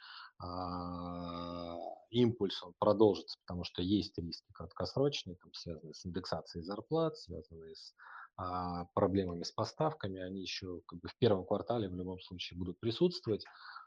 [2.10, 7.94] импульс он продолжится, потому что есть риски краткосрочные, там, связанные с индексацией зарплат, связанные с
[8.36, 12.80] а, проблемами с поставками, они еще как бы в первом квартале в любом случае будут
[12.80, 13.46] присутствовать.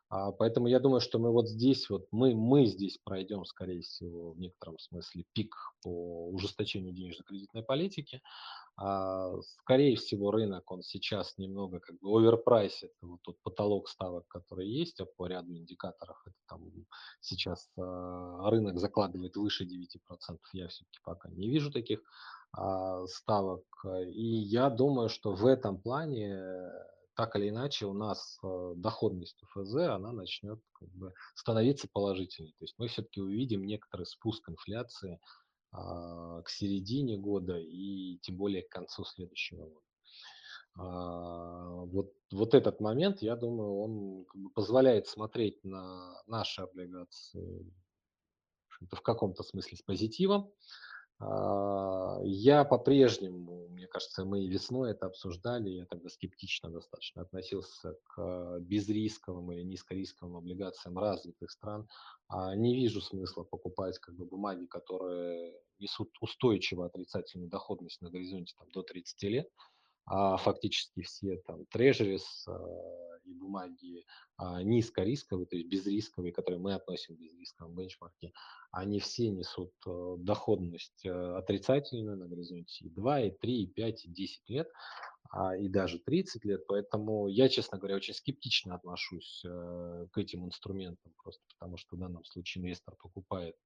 [0.09, 4.33] А, поэтому я думаю, что мы вот здесь, вот мы, мы здесь пройдем, скорее всего,
[4.33, 8.23] в некотором смысле пик по ужесточению денежно-кредитной политики.
[8.77, 9.33] А,
[9.63, 15.01] скорее всего, рынок, он сейчас немного как бы оверпрайсит вот тот потолок ставок, который есть
[15.01, 16.23] а по ряду индикаторов.
[16.25, 16.71] Это там
[17.21, 20.39] сейчас а, рынок закладывает выше 9%.
[20.53, 22.01] Я все-таки пока не вижу таких
[23.09, 23.65] ставок.
[24.07, 26.39] И я думаю, что в этом плане
[27.17, 32.53] так или иначе у нас э, доходность ФЗ, она начнет как бы становиться положительной.
[32.59, 35.19] То есть мы все-таки увидим некоторый спуск инфляции
[35.73, 39.87] а, к середине года и тем более к концу следующего года.
[40.79, 47.73] А, вот, вот этот момент, я думаю, он как бы позволяет смотреть на наши облигации
[48.91, 50.53] в каком-то смысле с позитивом.
[51.19, 58.59] А, я по-прежнему, мне кажется, мы весной это обсуждали, я тогда скептично достаточно относился к
[58.61, 61.89] безрисковым или низкорисковым облигациям развитых стран.
[62.29, 68.55] А, не вижу смысла покупать как бы бумаги, которые несут устойчивую отрицательную доходность на горизонте
[68.59, 69.49] там, до 30 лет
[70.07, 72.47] а фактически все там трежерис
[73.27, 74.05] и бумаги
[74.37, 78.33] а, низкорисковые, то есть безрисковые, которые мы относим к безрисковым бенчмарке,
[78.71, 84.09] они все несут э, доходность э, отрицательную на горизонте 2, и 3, и 5, и
[84.09, 84.69] 10 лет,
[85.31, 86.67] а, и даже 30 лет.
[86.67, 91.99] Поэтому я, честно говоря, очень скептично отношусь э, к этим инструментам, просто потому что в
[91.99, 93.57] данном случае инвестор покупает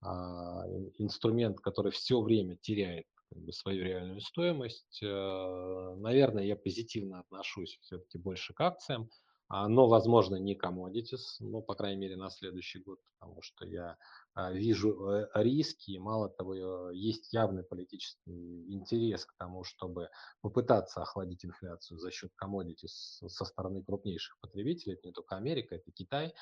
[0.00, 0.64] а,
[0.98, 5.02] инструмент, который все время теряет как бы, свою реальную стоимость.
[5.02, 9.08] Э, наверное, я позитивно отношусь все-таки больше к акциям,
[9.48, 13.96] а, но, возможно, не commodities, ну, по крайней мере, на следующий год, потому что я
[14.34, 20.08] а, вижу э, риски, мало того, есть явный политический интерес к тому, чтобы
[20.40, 25.90] попытаться охладить инфляцию за счет commodities со стороны крупнейших потребителей, это не только Америка, это
[25.90, 26.34] Китай,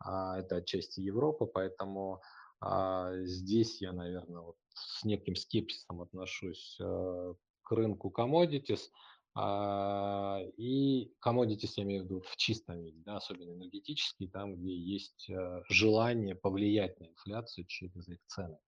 [0.00, 2.20] это отчасти Европа, поэтому
[2.60, 4.56] а здесь я, наверное, вот
[4.86, 8.90] с неким скепсисом отношусь э, к рынку commodities.
[9.34, 14.74] А, и commodities я имею в виду в чистом виде, да, особенно энергетические, там, где
[14.76, 18.58] есть э, желание повлиять на инфляцию через их цены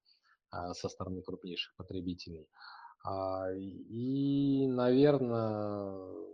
[0.50, 2.46] а, со стороны крупнейших потребителей.
[3.02, 6.30] А, и, наверное,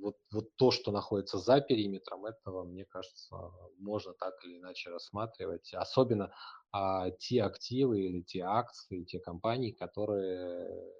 [0.00, 3.36] вот, вот то, что находится за периметром этого, мне кажется,
[3.78, 5.72] можно так или иначе рассматривать.
[5.74, 6.32] Особенно
[6.72, 10.92] а, те активы или те акции, те компании, которые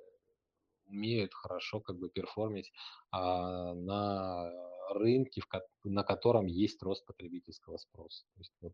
[0.86, 2.72] умеют хорошо как бы перформить
[3.10, 4.50] а, на
[4.90, 5.46] рынке, в,
[5.84, 8.24] на котором есть рост потребительского спроса.
[8.34, 8.72] То есть вот,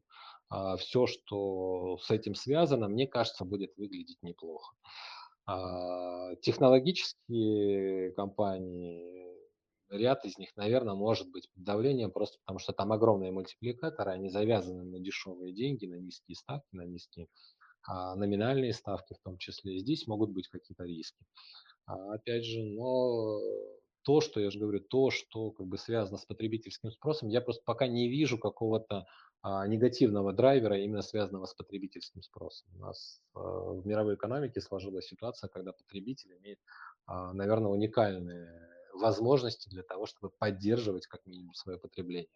[0.49, 4.75] а, все, что с этим связано, мне кажется, будет выглядеть неплохо.
[5.47, 9.34] А, технологические компании
[9.91, 14.31] ряд из них, наверное, может быть под давлением, просто потому что там огромные мультипликаторы, они
[14.31, 17.29] завязаны на дешевые деньги, на низкие ставки, на низкие
[17.87, 19.79] а, номинальные ставки в том числе.
[19.79, 21.25] Здесь могут быть какие-то риски.
[21.87, 23.41] А, опять же, но
[24.03, 27.63] то, что я же говорю, то, что как бы связано с потребительским спросом, я просто
[27.65, 29.07] пока не вижу какого-то
[29.43, 32.69] а, негативного драйвера, именно связанного с потребительским спросом.
[32.77, 36.59] У нас а, в мировой экономике сложилась ситуация, когда потребитель имеет,
[37.07, 38.49] а, наверное, уникальные
[38.95, 42.31] возможности для того, чтобы поддерживать как минимум свое потребление.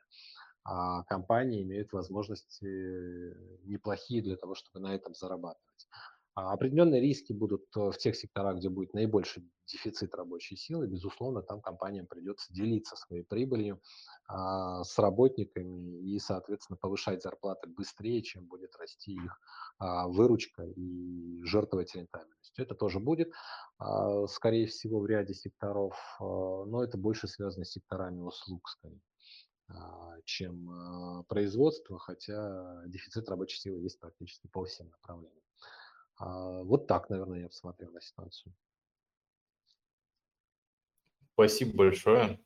[0.65, 2.67] А компании имеют возможности
[3.67, 5.68] неплохие для того, чтобы на этом зарабатывать.
[6.39, 10.87] А определенные риски будут э, в тех секторах, где будет наибольший дефицит рабочей силы.
[10.87, 13.83] Безусловно, там компаниям придется делиться своей прибылью
[14.29, 19.41] а, с работниками и, соответственно, повышать зарплаты быстрее, чем будет расти их
[19.79, 22.65] а, выручка и жертвовать рентабельностью.
[22.65, 23.33] Это тоже будет,
[24.29, 29.01] скорее всего, в ряде секторов, а, но это больше связано с секторами услуг, скорее
[30.25, 35.48] чем а, производство, хотя дефицит рабочей силы есть практически по всем направлениям.
[36.19, 38.53] А, вот так, наверное, я посмотрел на ситуацию.
[41.35, 42.41] Спасибо большое.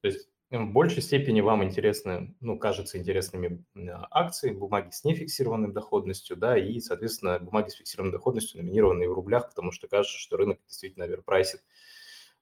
[0.00, 3.64] То есть в большей степени вам интересны, ну, кажется интересными
[4.10, 9.48] акции, бумаги с нефиксированной доходностью, да, и, соответственно, бумаги с фиксированной доходностью, номинированные в рублях,
[9.48, 11.62] потому что кажется, что рынок действительно оверпрайсит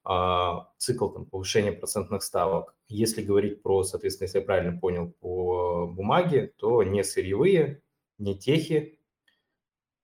[0.04, 2.74] а, цикл там, повышения процентных ставок.
[2.88, 7.82] Если говорить про, соответственно, если я правильно понял, по бумаге, то не сырьевые,
[8.18, 8.99] не техи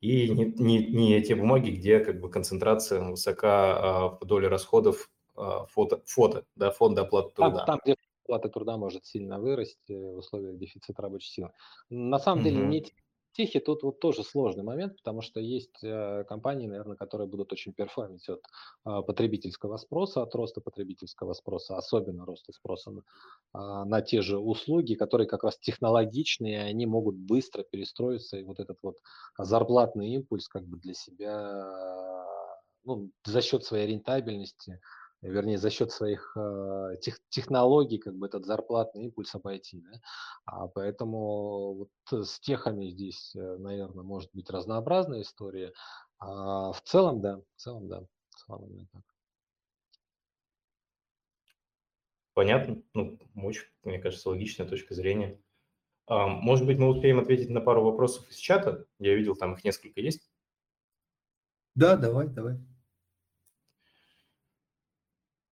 [0.07, 5.11] и не, не, не те бумаги, где как бы концентрация высока а, по доле расходов
[5.37, 7.65] а, фото, фото да, фонда оплаты труда.
[7.65, 11.51] Там, там, где оплата труда может сильно вырасти в условиях дефицита рабочей силы.
[11.91, 12.51] На самом угу.
[12.51, 12.87] деле не
[13.37, 17.73] техи тут вот тоже сложный момент, потому что есть э, компании, наверное, которые будут очень
[17.73, 18.41] перформить от
[18.87, 24.39] э, потребительского спроса, от роста потребительского спроса, особенно роста спроса на, э, на те же
[24.39, 28.97] услуги, которые как раз технологичные, они могут быстро перестроиться, и вот этот вот
[29.39, 31.67] зарплатный импульс как бы для себя,
[32.85, 34.81] ну, за счет своей рентабельности–
[35.29, 39.81] вернее, за счет своих э, тех, технологий, как бы этот зарплатный импульс обойти.
[39.81, 40.01] Да?
[40.45, 41.91] А поэтому вот
[42.27, 45.73] с техами здесь, э, наверное, может быть разнообразная история.
[46.19, 49.03] А в целом, да, в целом, да, в целом именно так.
[52.35, 52.83] Понятно.
[52.93, 55.41] Ну, очень, мне кажется, логичная точка зрения.
[56.07, 58.87] А, может быть, мы успеем ответить на пару вопросов из чата?
[58.99, 60.31] Я видел, там их несколько есть.
[61.75, 62.59] Да, давай, давай.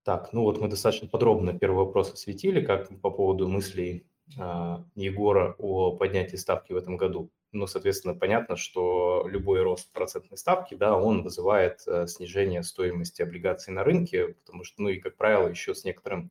[0.05, 4.05] Так, ну вот мы достаточно подробно первый вопрос осветили, как по поводу мыслей
[4.37, 7.31] э, Егора о поднятии ставки в этом году.
[7.51, 13.73] Ну, соответственно, понятно, что любой рост процентной ставки, да, он вызывает э, снижение стоимости облигаций
[13.73, 16.29] на рынке, потому что, ну и, как правило, еще с некоторым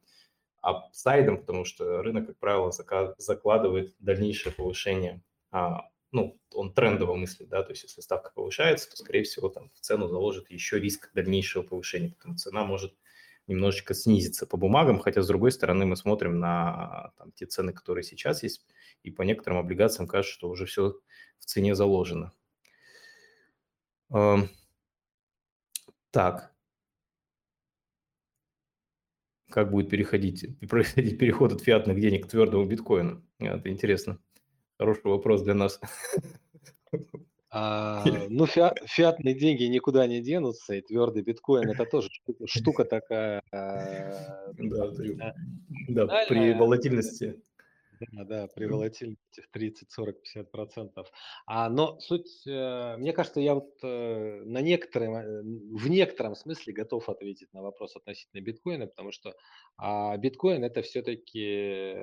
[0.61, 2.71] апсайдом, потому что рынок, как правило,
[3.19, 5.21] закладывает дальнейшее повышение,
[5.51, 9.69] а, ну, он трендово мыслит, да, то есть если ставка повышается, то, скорее всего, там
[9.75, 12.95] в цену заложит еще риск дальнейшего повышения, потому что цена может
[13.47, 18.05] немножечко снизится по бумагам, хотя, с другой стороны, мы смотрим на там, те цены, которые
[18.05, 18.67] сейчас есть,
[19.03, 20.99] и по некоторым облигациям кажется, что уже все
[21.39, 22.33] в цене заложено.
[26.11, 26.55] Так.
[29.51, 33.23] Как будет переходить, происходить переход от фиатных денег к твердому биткоину?
[33.39, 34.19] Это интересно.
[34.79, 35.81] Хороший вопрос для нас.
[37.57, 42.09] А, ну, фиат, фиатные деньги никуда не денутся, и твердый биткоин это тоже
[42.47, 43.43] штука, такая.
[43.53, 44.53] А,
[45.89, 47.41] да, при волатильности
[48.01, 51.11] да, да, при волатильности в 30, 40, 50 процентов.
[51.47, 56.73] А, но суть, э, мне кажется, я вот э, на некотором, э, в некотором смысле
[56.73, 59.35] готов ответить на вопрос относительно биткоина, потому что
[59.77, 61.95] а, биткоин это все-таки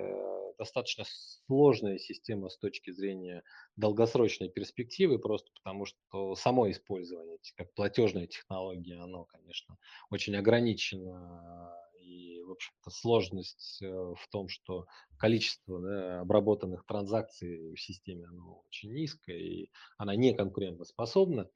[0.58, 1.04] достаточно
[1.48, 3.44] сложная система с точки зрения
[3.76, 9.78] долгосрочной перспективы, просто потому что само использование, как платежная технология, оно, конечно,
[10.10, 11.74] очень ограничено
[12.12, 14.86] и, в общем-то, сложность э, в том, что
[15.18, 21.50] количество да, обработанных транзакций в системе оно очень низкое, и она не конкурентоспособна.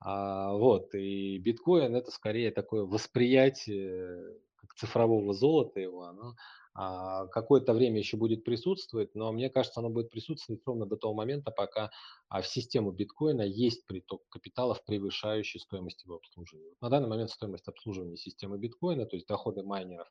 [0.00, 6.34] А, вот, и биткоин это скорее такое восприятие как цифрового золота его, оно
[6.74, 11.50] какое-то время еще будет присутствовать, но мне кажется, оно будет присутствовать ровно до того момента,
[11.50, 11.90] пока
[12.28, 16.74] а, в систему биткоина есть приток капиталов, превышающий стоимость его обслуживания.
[16.80, 20.08] На данный момент стоимость обслуживания системы биткоина, то есть доходы майнеров,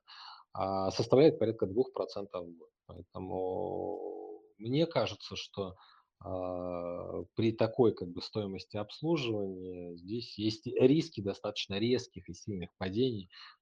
[0.54, 2.70] а, составляет порядка 2% в год.
[2.86, 5.76] Поэтому мне кажется, что
[7.36, 13.61] при такой как бы стоимости обслуживания здесь есть риски достаточно резких и сильных падений а,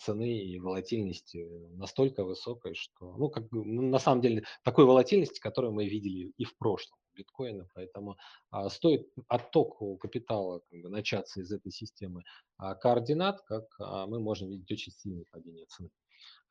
[0.00, 1.46] цены и волатильности
[1.76, 6.44] настолько высокой, что, ну, как ну, на самом деле, такой волатильности, которую мы видели и
[6.44, 8.16] в прошлом биткоина, поэтому
[8.50, 12.22] а, стоит отток капитала как бы, начаться из этой системы
[12.58, 15.90] а, координат, как а, мы можем видеть очень сильное падение цены.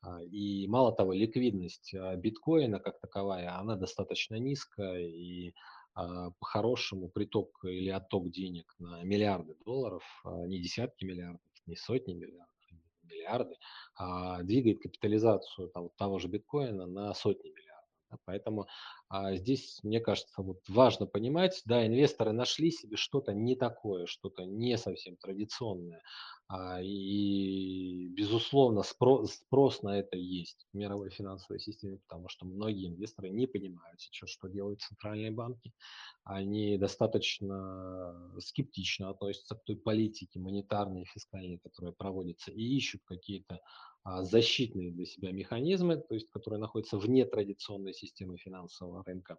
[0.02, 5.54] А, и мало того, ликвидность а, биткоина как таковая, она достаточно низкая, и
[5.94, 12.55] а, по-хорошему приток или отток денег на миллиарды долларов, не десятки миллиардов, не сотни миллиардов,
[13.06, 13.56] миллиарды,
[13.96, 17.66] а двигает капитализацию там, того же биткоина на сотни миллиардов.
[18.26, 18.68] Поэтому
[19.08, 24.46] а, здесь, мне кажется, вот важно понимать, да, инвесторы нашли себе что-то не такое, что-то
[24.46, 26.02] не совсем традиционное,
[26.48, 32.88] а, и, безусловно, спрос, спрос на это есть в мировой финансовой системе, потому что многие
[32.88, 35.74] инвесторы не понимают сейчас, что делают центральные банки.
[36.24, 43.60] Они достаточно скептично относятся к той политике монетарной и фискальной, которая проводится, и ищут какие-то
[44.04, 49.38] а, защитные для себя механизмы, то есть которые находятся вне традиционной системы финансового рынка.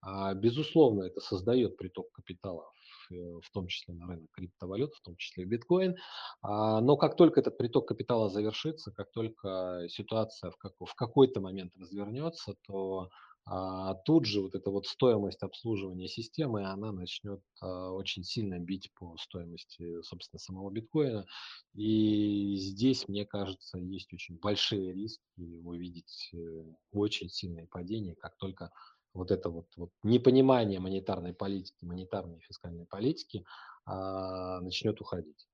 [0.00, 2.64] А, безусловно, это создает приток капитала
[3.10, 5.96] в том числе на рынок криптовалют, в том числе биткоин.
[6.42, 13.08] Но как только этот приток капитала завершится, как только ситуация в какой-то момент развернется, то
[13.48, 18.92] а тут же вот эта вот стоимость обслуживания системы, она начнет а, очень сильно бить
[18.94, 21.26] по стоимости, собственно, самого биткоина.
[21.74, 25.22] И здесь, мне кажется, есть очень большие риски
[25.64, 28.72] увидеть э, очень сильное падение, как только
[29.14, 33.44] вот это вот, вот непонимание монетарной политики, монетарной и фискальной политики
[33.84, 35.46] а, начнет уходить.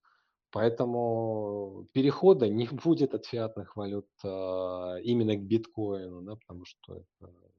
[0.51, 7.51] Поэтому перехода не будет от фиатных валют а, именно к биткоину, да, потому что это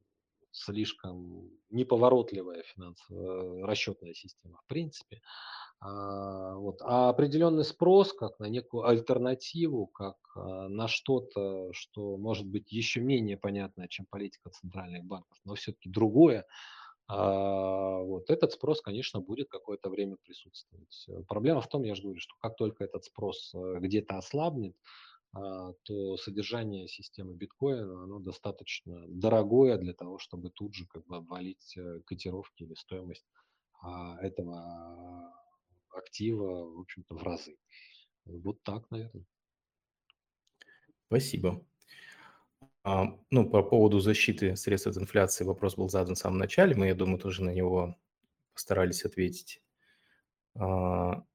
[0.53, 5.21] слишком неповоротливая финансовая расчетная система в принципе.
[5.81, 6.77] А, вот.
[6.81, 13.01] а определенный спрос как на некую альтернативу, как а, на что-то, что может быть еще
[13.01, 16.45] менее понятное, чем политика центральных банков, но все-таки другое,
[17.07, 21.07] а, вот этот спрос, конечно, будет какое-то время присутствовать.
[21.27, 24.75] Проблема в том, я же говорю, что как только этот спрос э, где-то ослабнет,
[25.33, 31.75] то содержание системы биткоина, оно достаточно дорогое для того, чтобы тут же как бы обвалить
[31.75, 33.25] э, котировки или стоимость
[33.81, 35.33] а, этого
[35.89, 37.57] актива, в общем-то, в разы.
[38.25, 39.25] Вот так, наверное.
[41.07, 41.65] Спасибо.
[42.83, 46.75] А, ну, по поводу защиты средств от инфляции вопрос был задан в самом начале.
[46.75, 47.97] Мы, я думаю, тоже на него
[48.53, 49.61] постарались ответить.
[50.55, 51.25] А,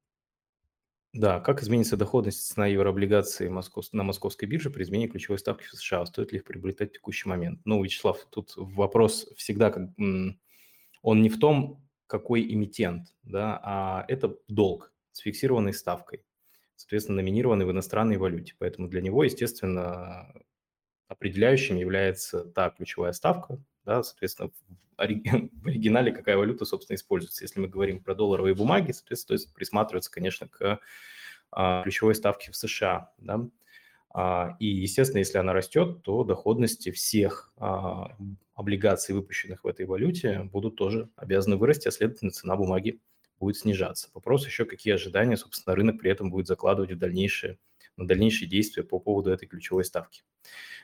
[1.13, 3.87] да, как изменится доходность цена еврооблигаций Москов...
[3.93, 6.05] на московской бирже при изменении ключевой ставки в США?
[6.07, 7.61] Стоит ли их приобретать в текущий момент?
[7.65, 14.37] Ну, Вячеслав, тут вопрос всегда, как, он не в том, какой эмитент, да, а это
[14.49, 16.25] долг с фиксированной ставкой,
[16.77, 18.55] соответственно, номинированный в иностранной валюте.
[18.59, 20.33] Поэтому для него, естественно,
[21.07, 24.51] определяющим является та ключевая ставка, да, соответственно,
[24.99, 27.43] в оригинале какая валюта, собственно, используется.
[27.43, 30.79] Если мы говорим про долларовые бумаги, соответственно, стоит присматриваться, конечно, к
[31.51, 33.13] а, ключевой ставке в США.
[33.17, 33.49] Да?
[34.11, 38.15] А, и, естественно, если она растет, то доходности всех а,
[38.55, 43.01] облигаций, выпущенных в этой валюте, будут тоже обязаны вырасти, а следовательно, цена бумаги
[43.41, 44.11] будет снижаться.
[44.13, 47.59] Вопрос еще, какие ожидания, собственно, рынок при этом будет закладывать в дальнейшие,
[47.97, 50.25] на дальнейшие действия по поводу этой ключевой ставки.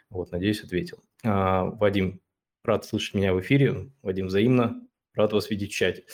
[0.09, 1.03] Вот, надеюсь, ответил.
[1.23, 2.21] Вадим,
[2.65, 3.91] Рад слышать меня в эфире.
[4.03, 4.81] Вадим, взаимно.
[5.13, 6.07] Рад вас видеть в чате.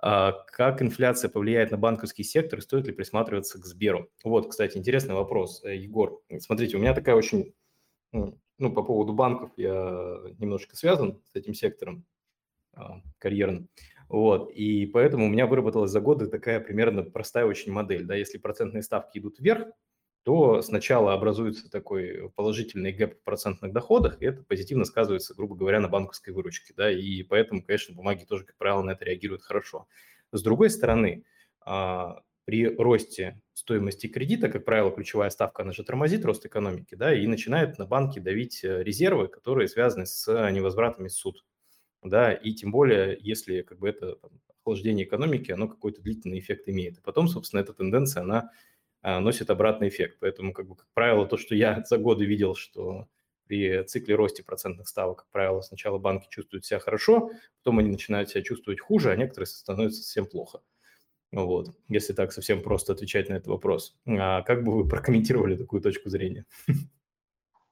[0.00, 2.62] А как инфляция повлияет на банковский сектор?
[2.62, 4.08] Стоит ли присматриваться к Сберу?
[4.22, 6.22] Вот, кстати, интересный вопрос, э, Егор.
[6.38, 7.52] Смотрите, у меня такая очень...
[8.12, 12.06] Ну, по поводу банков я немножко связан с этим сектором
[12.72, 13.68] а, карьерным.
[14.08, 18.04] Вот, и поэтому у меня выработалась за годы такая примерно простая очень модель.
[18.04, 19.68] Да, если процентные ставки идут вверх,
[20.24, 25.80] то сначала образуется такой положительный гэп в процентных доходах, и это позитивно сказывается, грубо говоря,
[25.80, 26.74] на банковской выручке.
[26.76, 29.86] Да, и поэтому, конечно, бумаги тоже, как правило, на это реагируют хорошо.
[30.32, 31.24] С другой стороны,
[31.60, 37.14] а, при росте стоимости кредита, как правило, ключевая ставка, она же тормозит рост экономики, да,
[37.14, 41.44] и начинает на банки давить э, резервы, которые связаны с невозвратами суд.
[42.02, 46.68] Да, и тем более, если как бы это там, охлаждение экономики, оно какой-то длительный эффект
[46.68, 46.98] имеет.
[46.98, 48.50] И потом, собственно, эта тенденция, она
[49.02, 50.18] носит обратный эффект.
[50.20, 53.08] Поэтому, как, бы, как правило, то, что я за годы видел, что
[53.46, 57.30] при цикле росте процентных ставок, как правило, сначала банки чувствуют себя хорошо,
[57.62, 60.60] потом они начинают себя чувствовать хуже, а некоторые становятся совсем плохо.
[61.30, 63.98] Вот, если так совсем просто отвечать на этот вопрос.
[64.06, 66.46] А как бы вы прокомментировали такую точку зрения?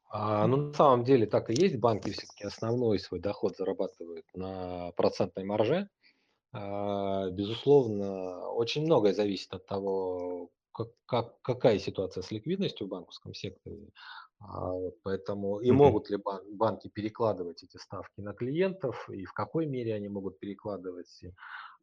[0.09, 1.79] А, ну, на самом деле так и есть.
[1.79, 5.89] Банки все-таки основной свой доход зарабатывают на процентной марже.
[6.53, 13.33] А, безусловно, очень многое зависит от того, как, как, какая ситуация с ликвидностью в банковском
[13.33, 13.89] секторе.
[14.39, 19.33] А, вот, поэтому и могут ли бан, банки перекладывать эти ставки на клиентов, и в
[19.33, 21.25] какой мере они могут перекладывать.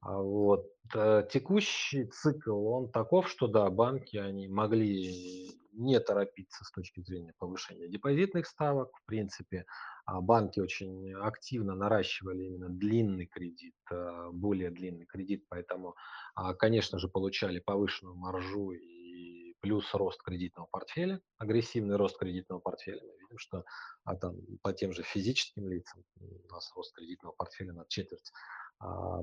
[0.01, 0.67] А, вот.
[0.93, 7.33] Э, текущий цикл, он таков, что да, банки, они могли не торопиться с точки зрения
[7.39, 8.95] повышения депозитных ставок.
[8.95, 9.65] В принципе,
[10.05, 15.95] банки очень активно наращивали именно длинный кредит, э, более длинный кредит, поэтому,
[16.35, 23.01] а, конечно же, получали повышенную маржу и плюс рост кредитного портфеля, агрессивный рост кредитного портфеля.
[23.01, 23.63] Мы видим, что
[24.03, 28.33] а там, по тем же физическим лицам у нас рост кредитного портфеля на четверть
[28.72, 28.72] а,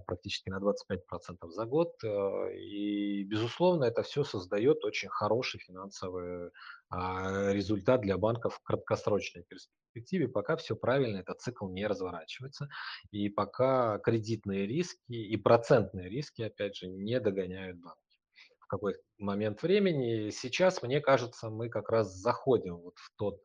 [0.06, 1.92] практически на 25% за год.
[2.04, 6.50] Э, и, безусловно, это все создает очень хороший финансовый
[6.88, 12.68] а, результат для банков в краткосрочной перспективе, пока все правильно, этот цикл не разворачивается,
[13.11, 18.00] и пока кредитные риски и процентные риски, опять же, не догоняют банки
[18.61, 20.30] в какой момент времени.
[20.30, 23.40] Сейчас, мне кажется, мы как раз заходим вот в тот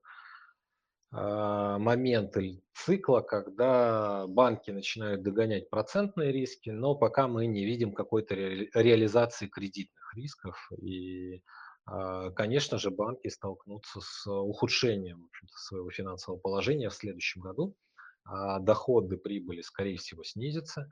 [1.12, 2.36] а, момент
[2.74, 10.14] цикла, когда банки начинают догонять процентные риски, но пока мы не видим какой-то реализации кредитных
[10.16, 10.70] рисков.
[10.82, 11.42] И,
[11.86, 17.76] а, конечно же, банки столкнутся с ухудшением своего финансового положения в следующем году.
[18.26, 20.90] А, доходы прибыли, скорее всего, снизятся.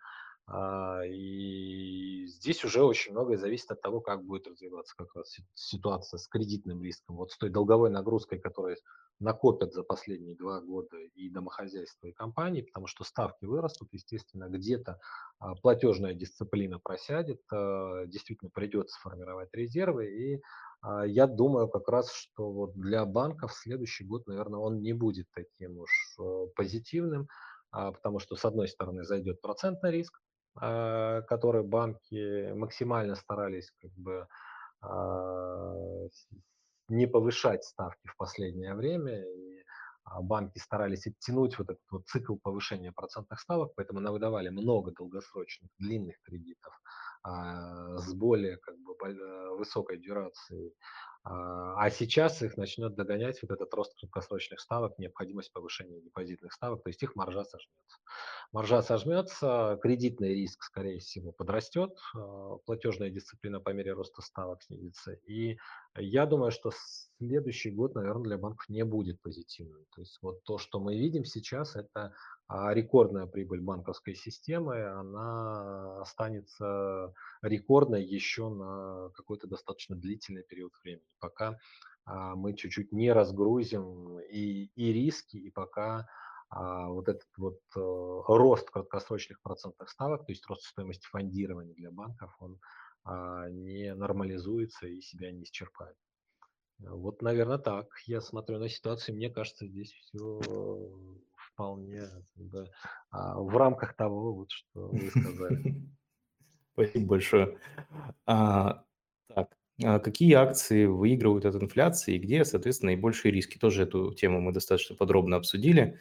[1.08, 6.28] И здесь уже очень многое зависит от того, как будет развиваться как раз ситуация с
[6.28, 7.16] кредитным риском.
[7.16, 8.76] Вот с той долговой нагрузкой, которая
[9.20, 15.00] накопят за последние два года и домохозяйства, и компании, потому что ставки вырастут, естественно, где-то
[15.40, 20.42] а, платежная дисциплина просядет, а, действительно придется формировать резервы, и
[20.82, 25.28] а, я думаю как раз, что вот для банков следующий год, наверное, он не будет
[25.34, 26.18] таким уж
[26.56, 27.28] позитивным,
[27.72, 30.22] потому что, с одной стороны, зайдет процентный риск,
[30.54, 34.28] который банки максимально старались как бы
[36.94, 39.64] не повышать ставки в последнее время, и
[40.04, 45.72] а, банки старались оттянуть вот этот вот цикл повышения процентных ставок, поэтому выдавали много долгосрочных,
[45.80, 46.80] длинных кредитов
[47.26, 50.74] с более как бы, э, высокой дюрацией.
[51.26, 56.84] А, а сейчас их начнет догонять вот этот рост краткосрочных ставок, необходимость повышения депозитных ставок,
[56.84, 57.98] то есть их маржа сожмется.
[58.52, 61.98] Маржа сожмется, кредитный риск, скорее всего, подрастет,
[62.66, 65.14] платежная дисциплина по мере роста ставок снизится.
[65.14, 65.58] И
[65.96, 66.72] я думаю, что
[67.18, 69.86] следующий год, наверное, для банков не будет позитивным.
[69.96, 72.14] То есть вот то, что мы видим сейчас, это
[72.48, 81.08] а рекордная прибыль банковской системы, она останется рекордной еще на какой-то достаточно длительный период времени,
[81.20, 81.58] пока
[82.06, 86.08] а, мы чуть-чуть не разгрузим и, и риски, и пока
[86.50, 91.92] а, вот этот вот э, рост краткосрочных процентных ставок, то есть рост стоимости фондирования для
[91.92, 92.60] банков, он
[93.06, 95.98] не нормализуется и себя не исчерпает.
[96.80, 97.88] Вот, наверное, так.
[98.06, 100.40] Я смотрю на ситуацию, мне кажется, здесь все
[101.54, 102.04] вполне
[102.36, 102.66] да,
[103.12, 105.76] в рамках того, вот, что вы сказали.
[106.74, 107.58] Спасибо большое.
[108.26, 108.84] А,
[109.28, 113.58] так, а какие акции выигрывают от инфляции и где, соответственно, наибольшие риски?
[113.58, 116.00] Тоже эту тему мы достаточно подробно обсудили.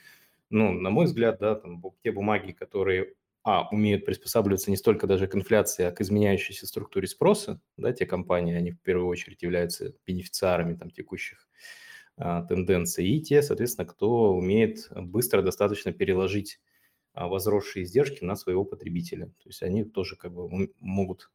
[0.50, 5.26] Ну, на мой взгляд, да, там те бумаги, которые а, умеют приспосабливаться не столько даже
[5.26, 9.94] к инфляции, а к изменяющейся структуре спроса, да, те компании, они в первую очередь являются
[10.06, 11.48] бенефициарами там текущих
[12.16, 16.60] а, тенденций, и те, соответственно, кто умеет быстро достаточно переложить
[17.14, 19.26] а, возросшие издержки на своего потребителя.
[19.26, 21.30] То есть они тоже как бы могут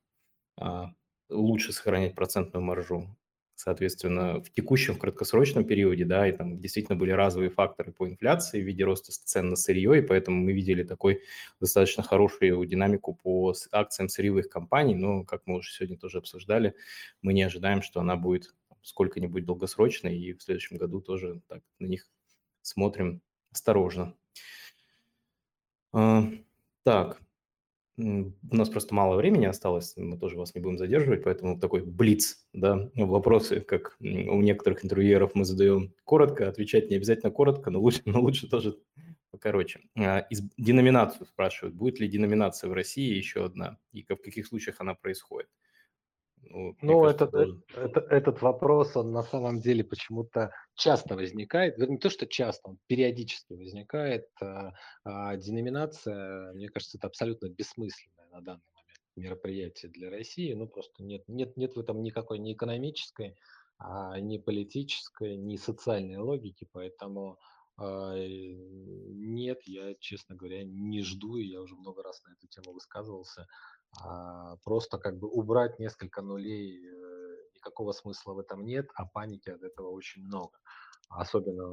[0.57, 0.91] а,
[1.29, 3.15] лучше сохранять процентную маржу.
[3.59, 8.61] Соответственно, в текущем, в краткосрочном периоде, да, и там действительно были разовые факторы по инфляции
[8.61, 11.23] в виде роста цен на сырье, и поэтому мы видели такой
[11.59, 16.75] достаточно хорошую динамику по акциям сырьевых компаний, но, как мы уже сегодня тоже обсуждали,
[17.23, 21.87] мы не ожидаем, что она будет сколько-нибудь долгосрочной, и в следующем году тоже так на
[21.87, 22.09] них
[22.61, 23.21] смотрим
[23.51, 24.15] осторожно.
[25.93, 26.29] А,
[26.83, 27.21] так,
[27.97, 32.45] у нас просто мало времени осталось, мы тоже вас не будем задерживать, поэтому такой блиц,
[32.53, 38.01] да, вопросы, как у некоторых интервьюеров мы задаем коротко, отвечать не обязательно коротко, но лучше,
[38.05, 38.77] но лучше тоже
[39.31, 39.81] покороче.
[39.97, 44.75] А, из деноминацию спрашивают, будет ли деноминация в России еще одна, и в каких случаях
[44.79, 45.49] она происходит.
[46.49, 47.63] Ну, ну кажется, этот, тоже...
[47.75, 51.77] это, этот вопрос, он на самом деле почему-то часто возникает.
[51.77, 54.27] Не то, что часто, он периодически возникает.
[54.41, 54.73] А,
[55.03, 60.53] а деноминация, мне кажется, это абсолютно бессмысленное на данный момент мероприятие для России.
[60.53, 63.35] Ну, просто нет, нет, нет в этом никакой ни экономической,
[63.77, 66.67] а, ни политической, ни социальной логики.
[66.71, 67.39] Поэтому
[67.77, 72.73] а, нет, я, честно говоря, не жду, и я уже много раз на эту тему
[72.73, 73.47] высказывался
[74.03, 79.49] а, просто как бы убрать несколько нулей, э, никакого смысла в этом нет, а паники
[79.49, 80.57] от этого очень много.
[81.09, 81.63] Особенно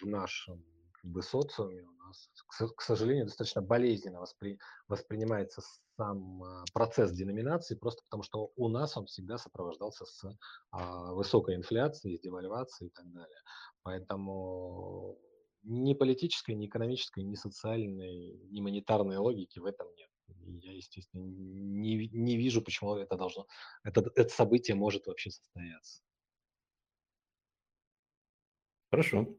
[0.00, 2.30] в нашем как бы, социуме у нас,
[2.76, 5.62] к сожалению, достаточно болезненно воспри, воспринимается
[5.96, 10.24] сам а, процесс деноминации, просто потому что у нас он всегда сопровождался с
[10.70, 13.38] а, высокой инфляцией, с девальвацией и так далее.
[13.82, 15.18] Поэтому
[15.62, 20.08] ни политической, ни экономической, ни социальной, ни монетарной логики в этом нет
[20.46, 23.46] я, естественно, не, не вижу, почему это должно,
[23.82, 26.02] это, это событие может вообще состояться.
[28.90, 29.36] Хорошо.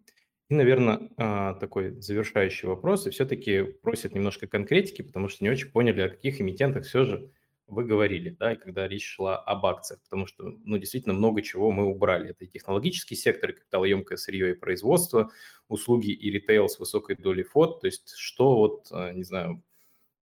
[0.49, 5.71] И, наверное, а, такой завершающий вопрос, и все-таки просят немножко конкретики, потому что не очень
[5.71, 7.31] поняли, о каких эмитентах все же
[7.67, 11.71] вы говорили, да, и когда речь шла об акциях, потому что, ну, действительно много чего
[11.71, 12.29] мы убрали.
[12.29, 15.31] Это и технологический сектор, и капиталоемкое сырье и производство,
[15.67, 19.63] услуги и ритейл с высокой долей фот, то есть что вот, а, не знаю,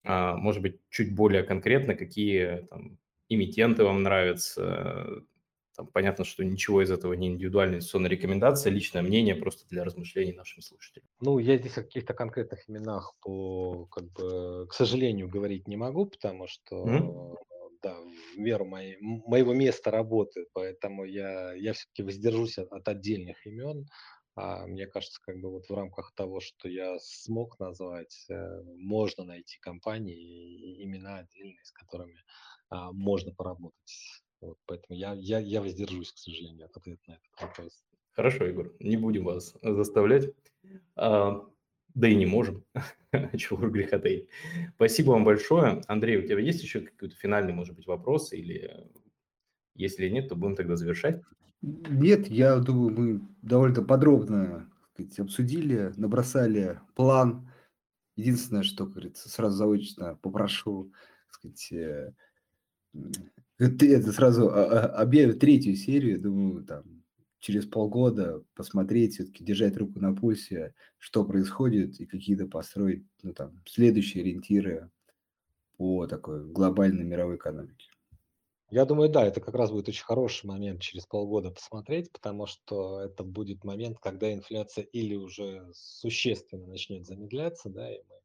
[0.03, 2.97] может быть, чуть более конкретно, какие там,
[3.29, 5.23] эмитенты вам нравятся,
[5.75, 10.33] Там понятно, что ничего из этого не индивидуальная инвестиционная рекомендация, личное мнение просто для размышлений
[10.33, 11.07] нашим слушателям.
[11.21, 16.07] Ну, я здесь о каких-то конкретных именах, по, как бы, к сожалению, говорить не могу,
[16.07, 17.35] потому что mm-hmm.
[17.83, 17.95] да,
[18.35, 23.87] в меру моей, моего места работы, поэтому я, я все-таки воздержусь от, от отдельных имен.
[24.35, 29.25] А мне кажется, как бы вот в рамках того, что я смог назвать, э, можно
[29.25, 32.17] найти компании и имена отдельные, с которыми
[32.69, 34.23] а, можно поработать.
[34.39, 37.83] Вот, поэтому я, я, я воздержусь, к сожалению, от ответа на этот вопрос.
[38.11, 40.33] Хорошо, Егор, не будем вас заставлять.
[40.95, 41.45] А,
[41.93, 42.63] да и не можем.
[43.37, 44.29] Чего греха таить.
[44.75, 45.81] Спасибо вам большое.
[45.87, 48.31] Андрей, у тебя есть еще какой-то финальный, может быть, вопрос?
[48.31, 48.89] Или
[49.75, 51.21] если нет, то будем тогда завершать.
[51.61, 57.49] Нет, я думаю, мы довольно подробно сказать, обсудили, набросали план.
[58.15, 60.91] Единственное, что, как говорится, сразу заочно попрошу,
[61.29, 62.13] сказать, э,
[63.59, 67.03] это сразу а, а, объявят третью серию, думаю, там,
[67.39, 73.61] через полгода посмотреть, все-таки держать руку на пульсе, что происходит, и какие-то построить, ну, там,
[73.65, 74.89] следующие ориентиры
[75.77, 77.90] по такой глобальной мировой экономике.
[78.71, 83.01] Я думаю, да, это как раз будет очень хороший момент через полгода посмотреть, потому что
[83.01, 88.15] это будет момент, когда инфляция или уже существенно начнет замедляться, да, и мы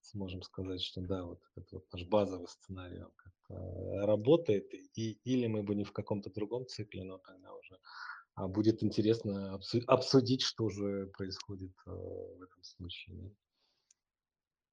[0.00, 3.04] сможем сказать, что да, вот этот вот наш базовый сценарий
[3.48, 7.78] работает, и, или мы будем в каком-то другом цикле, но тогда уже
[8.34, 13.30] а будет интересно обсудить, что же происходит э, в этом случае.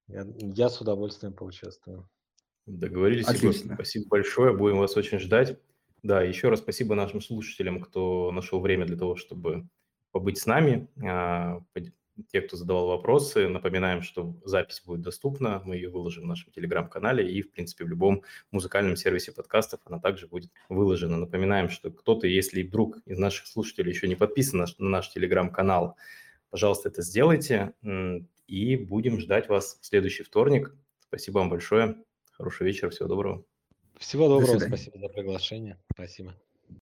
[0.07, 2.09] Я, я с удовольствием поучаствую.
[2.69, 3.73] Договорились, Отлично.
[3.73, 5.59] Спасибо большое, будем вас очень ждать.
[6.03, 9.67] Да, еще раз спасибо нашим слушателям, кто нашел время для того, чтобы
[10.11, 10.87] побыть с нами.
[11.03, 11.61] А,
[12.27, 17.29] те, кто задавал вопросы, напоминаем, что запись будет доступна, мы ее выложим в нашем телеграм-канале
[17.29, 21.17] и, в принципе, в любом музыкальном сервисе подкастов она также будет выложена.
[21.17, 25.97] Напоминаем, что кто-то, если вдруг из наших слушателей еще не подписан на наш телеграм-канал,
[26.49, 27.73] пожалуйста, это сделайте,
[28.47, 30.75] и будем ждать вас в следующий вторник.
[30.99, 31.95] Спасибо вам большое.
[32.39, 33.43] Хорошего вечера, всего доброго.
[33.97, 35.77] Всего доброго, спасибо за приглашение.
[35.93, 36.33] Спасибо.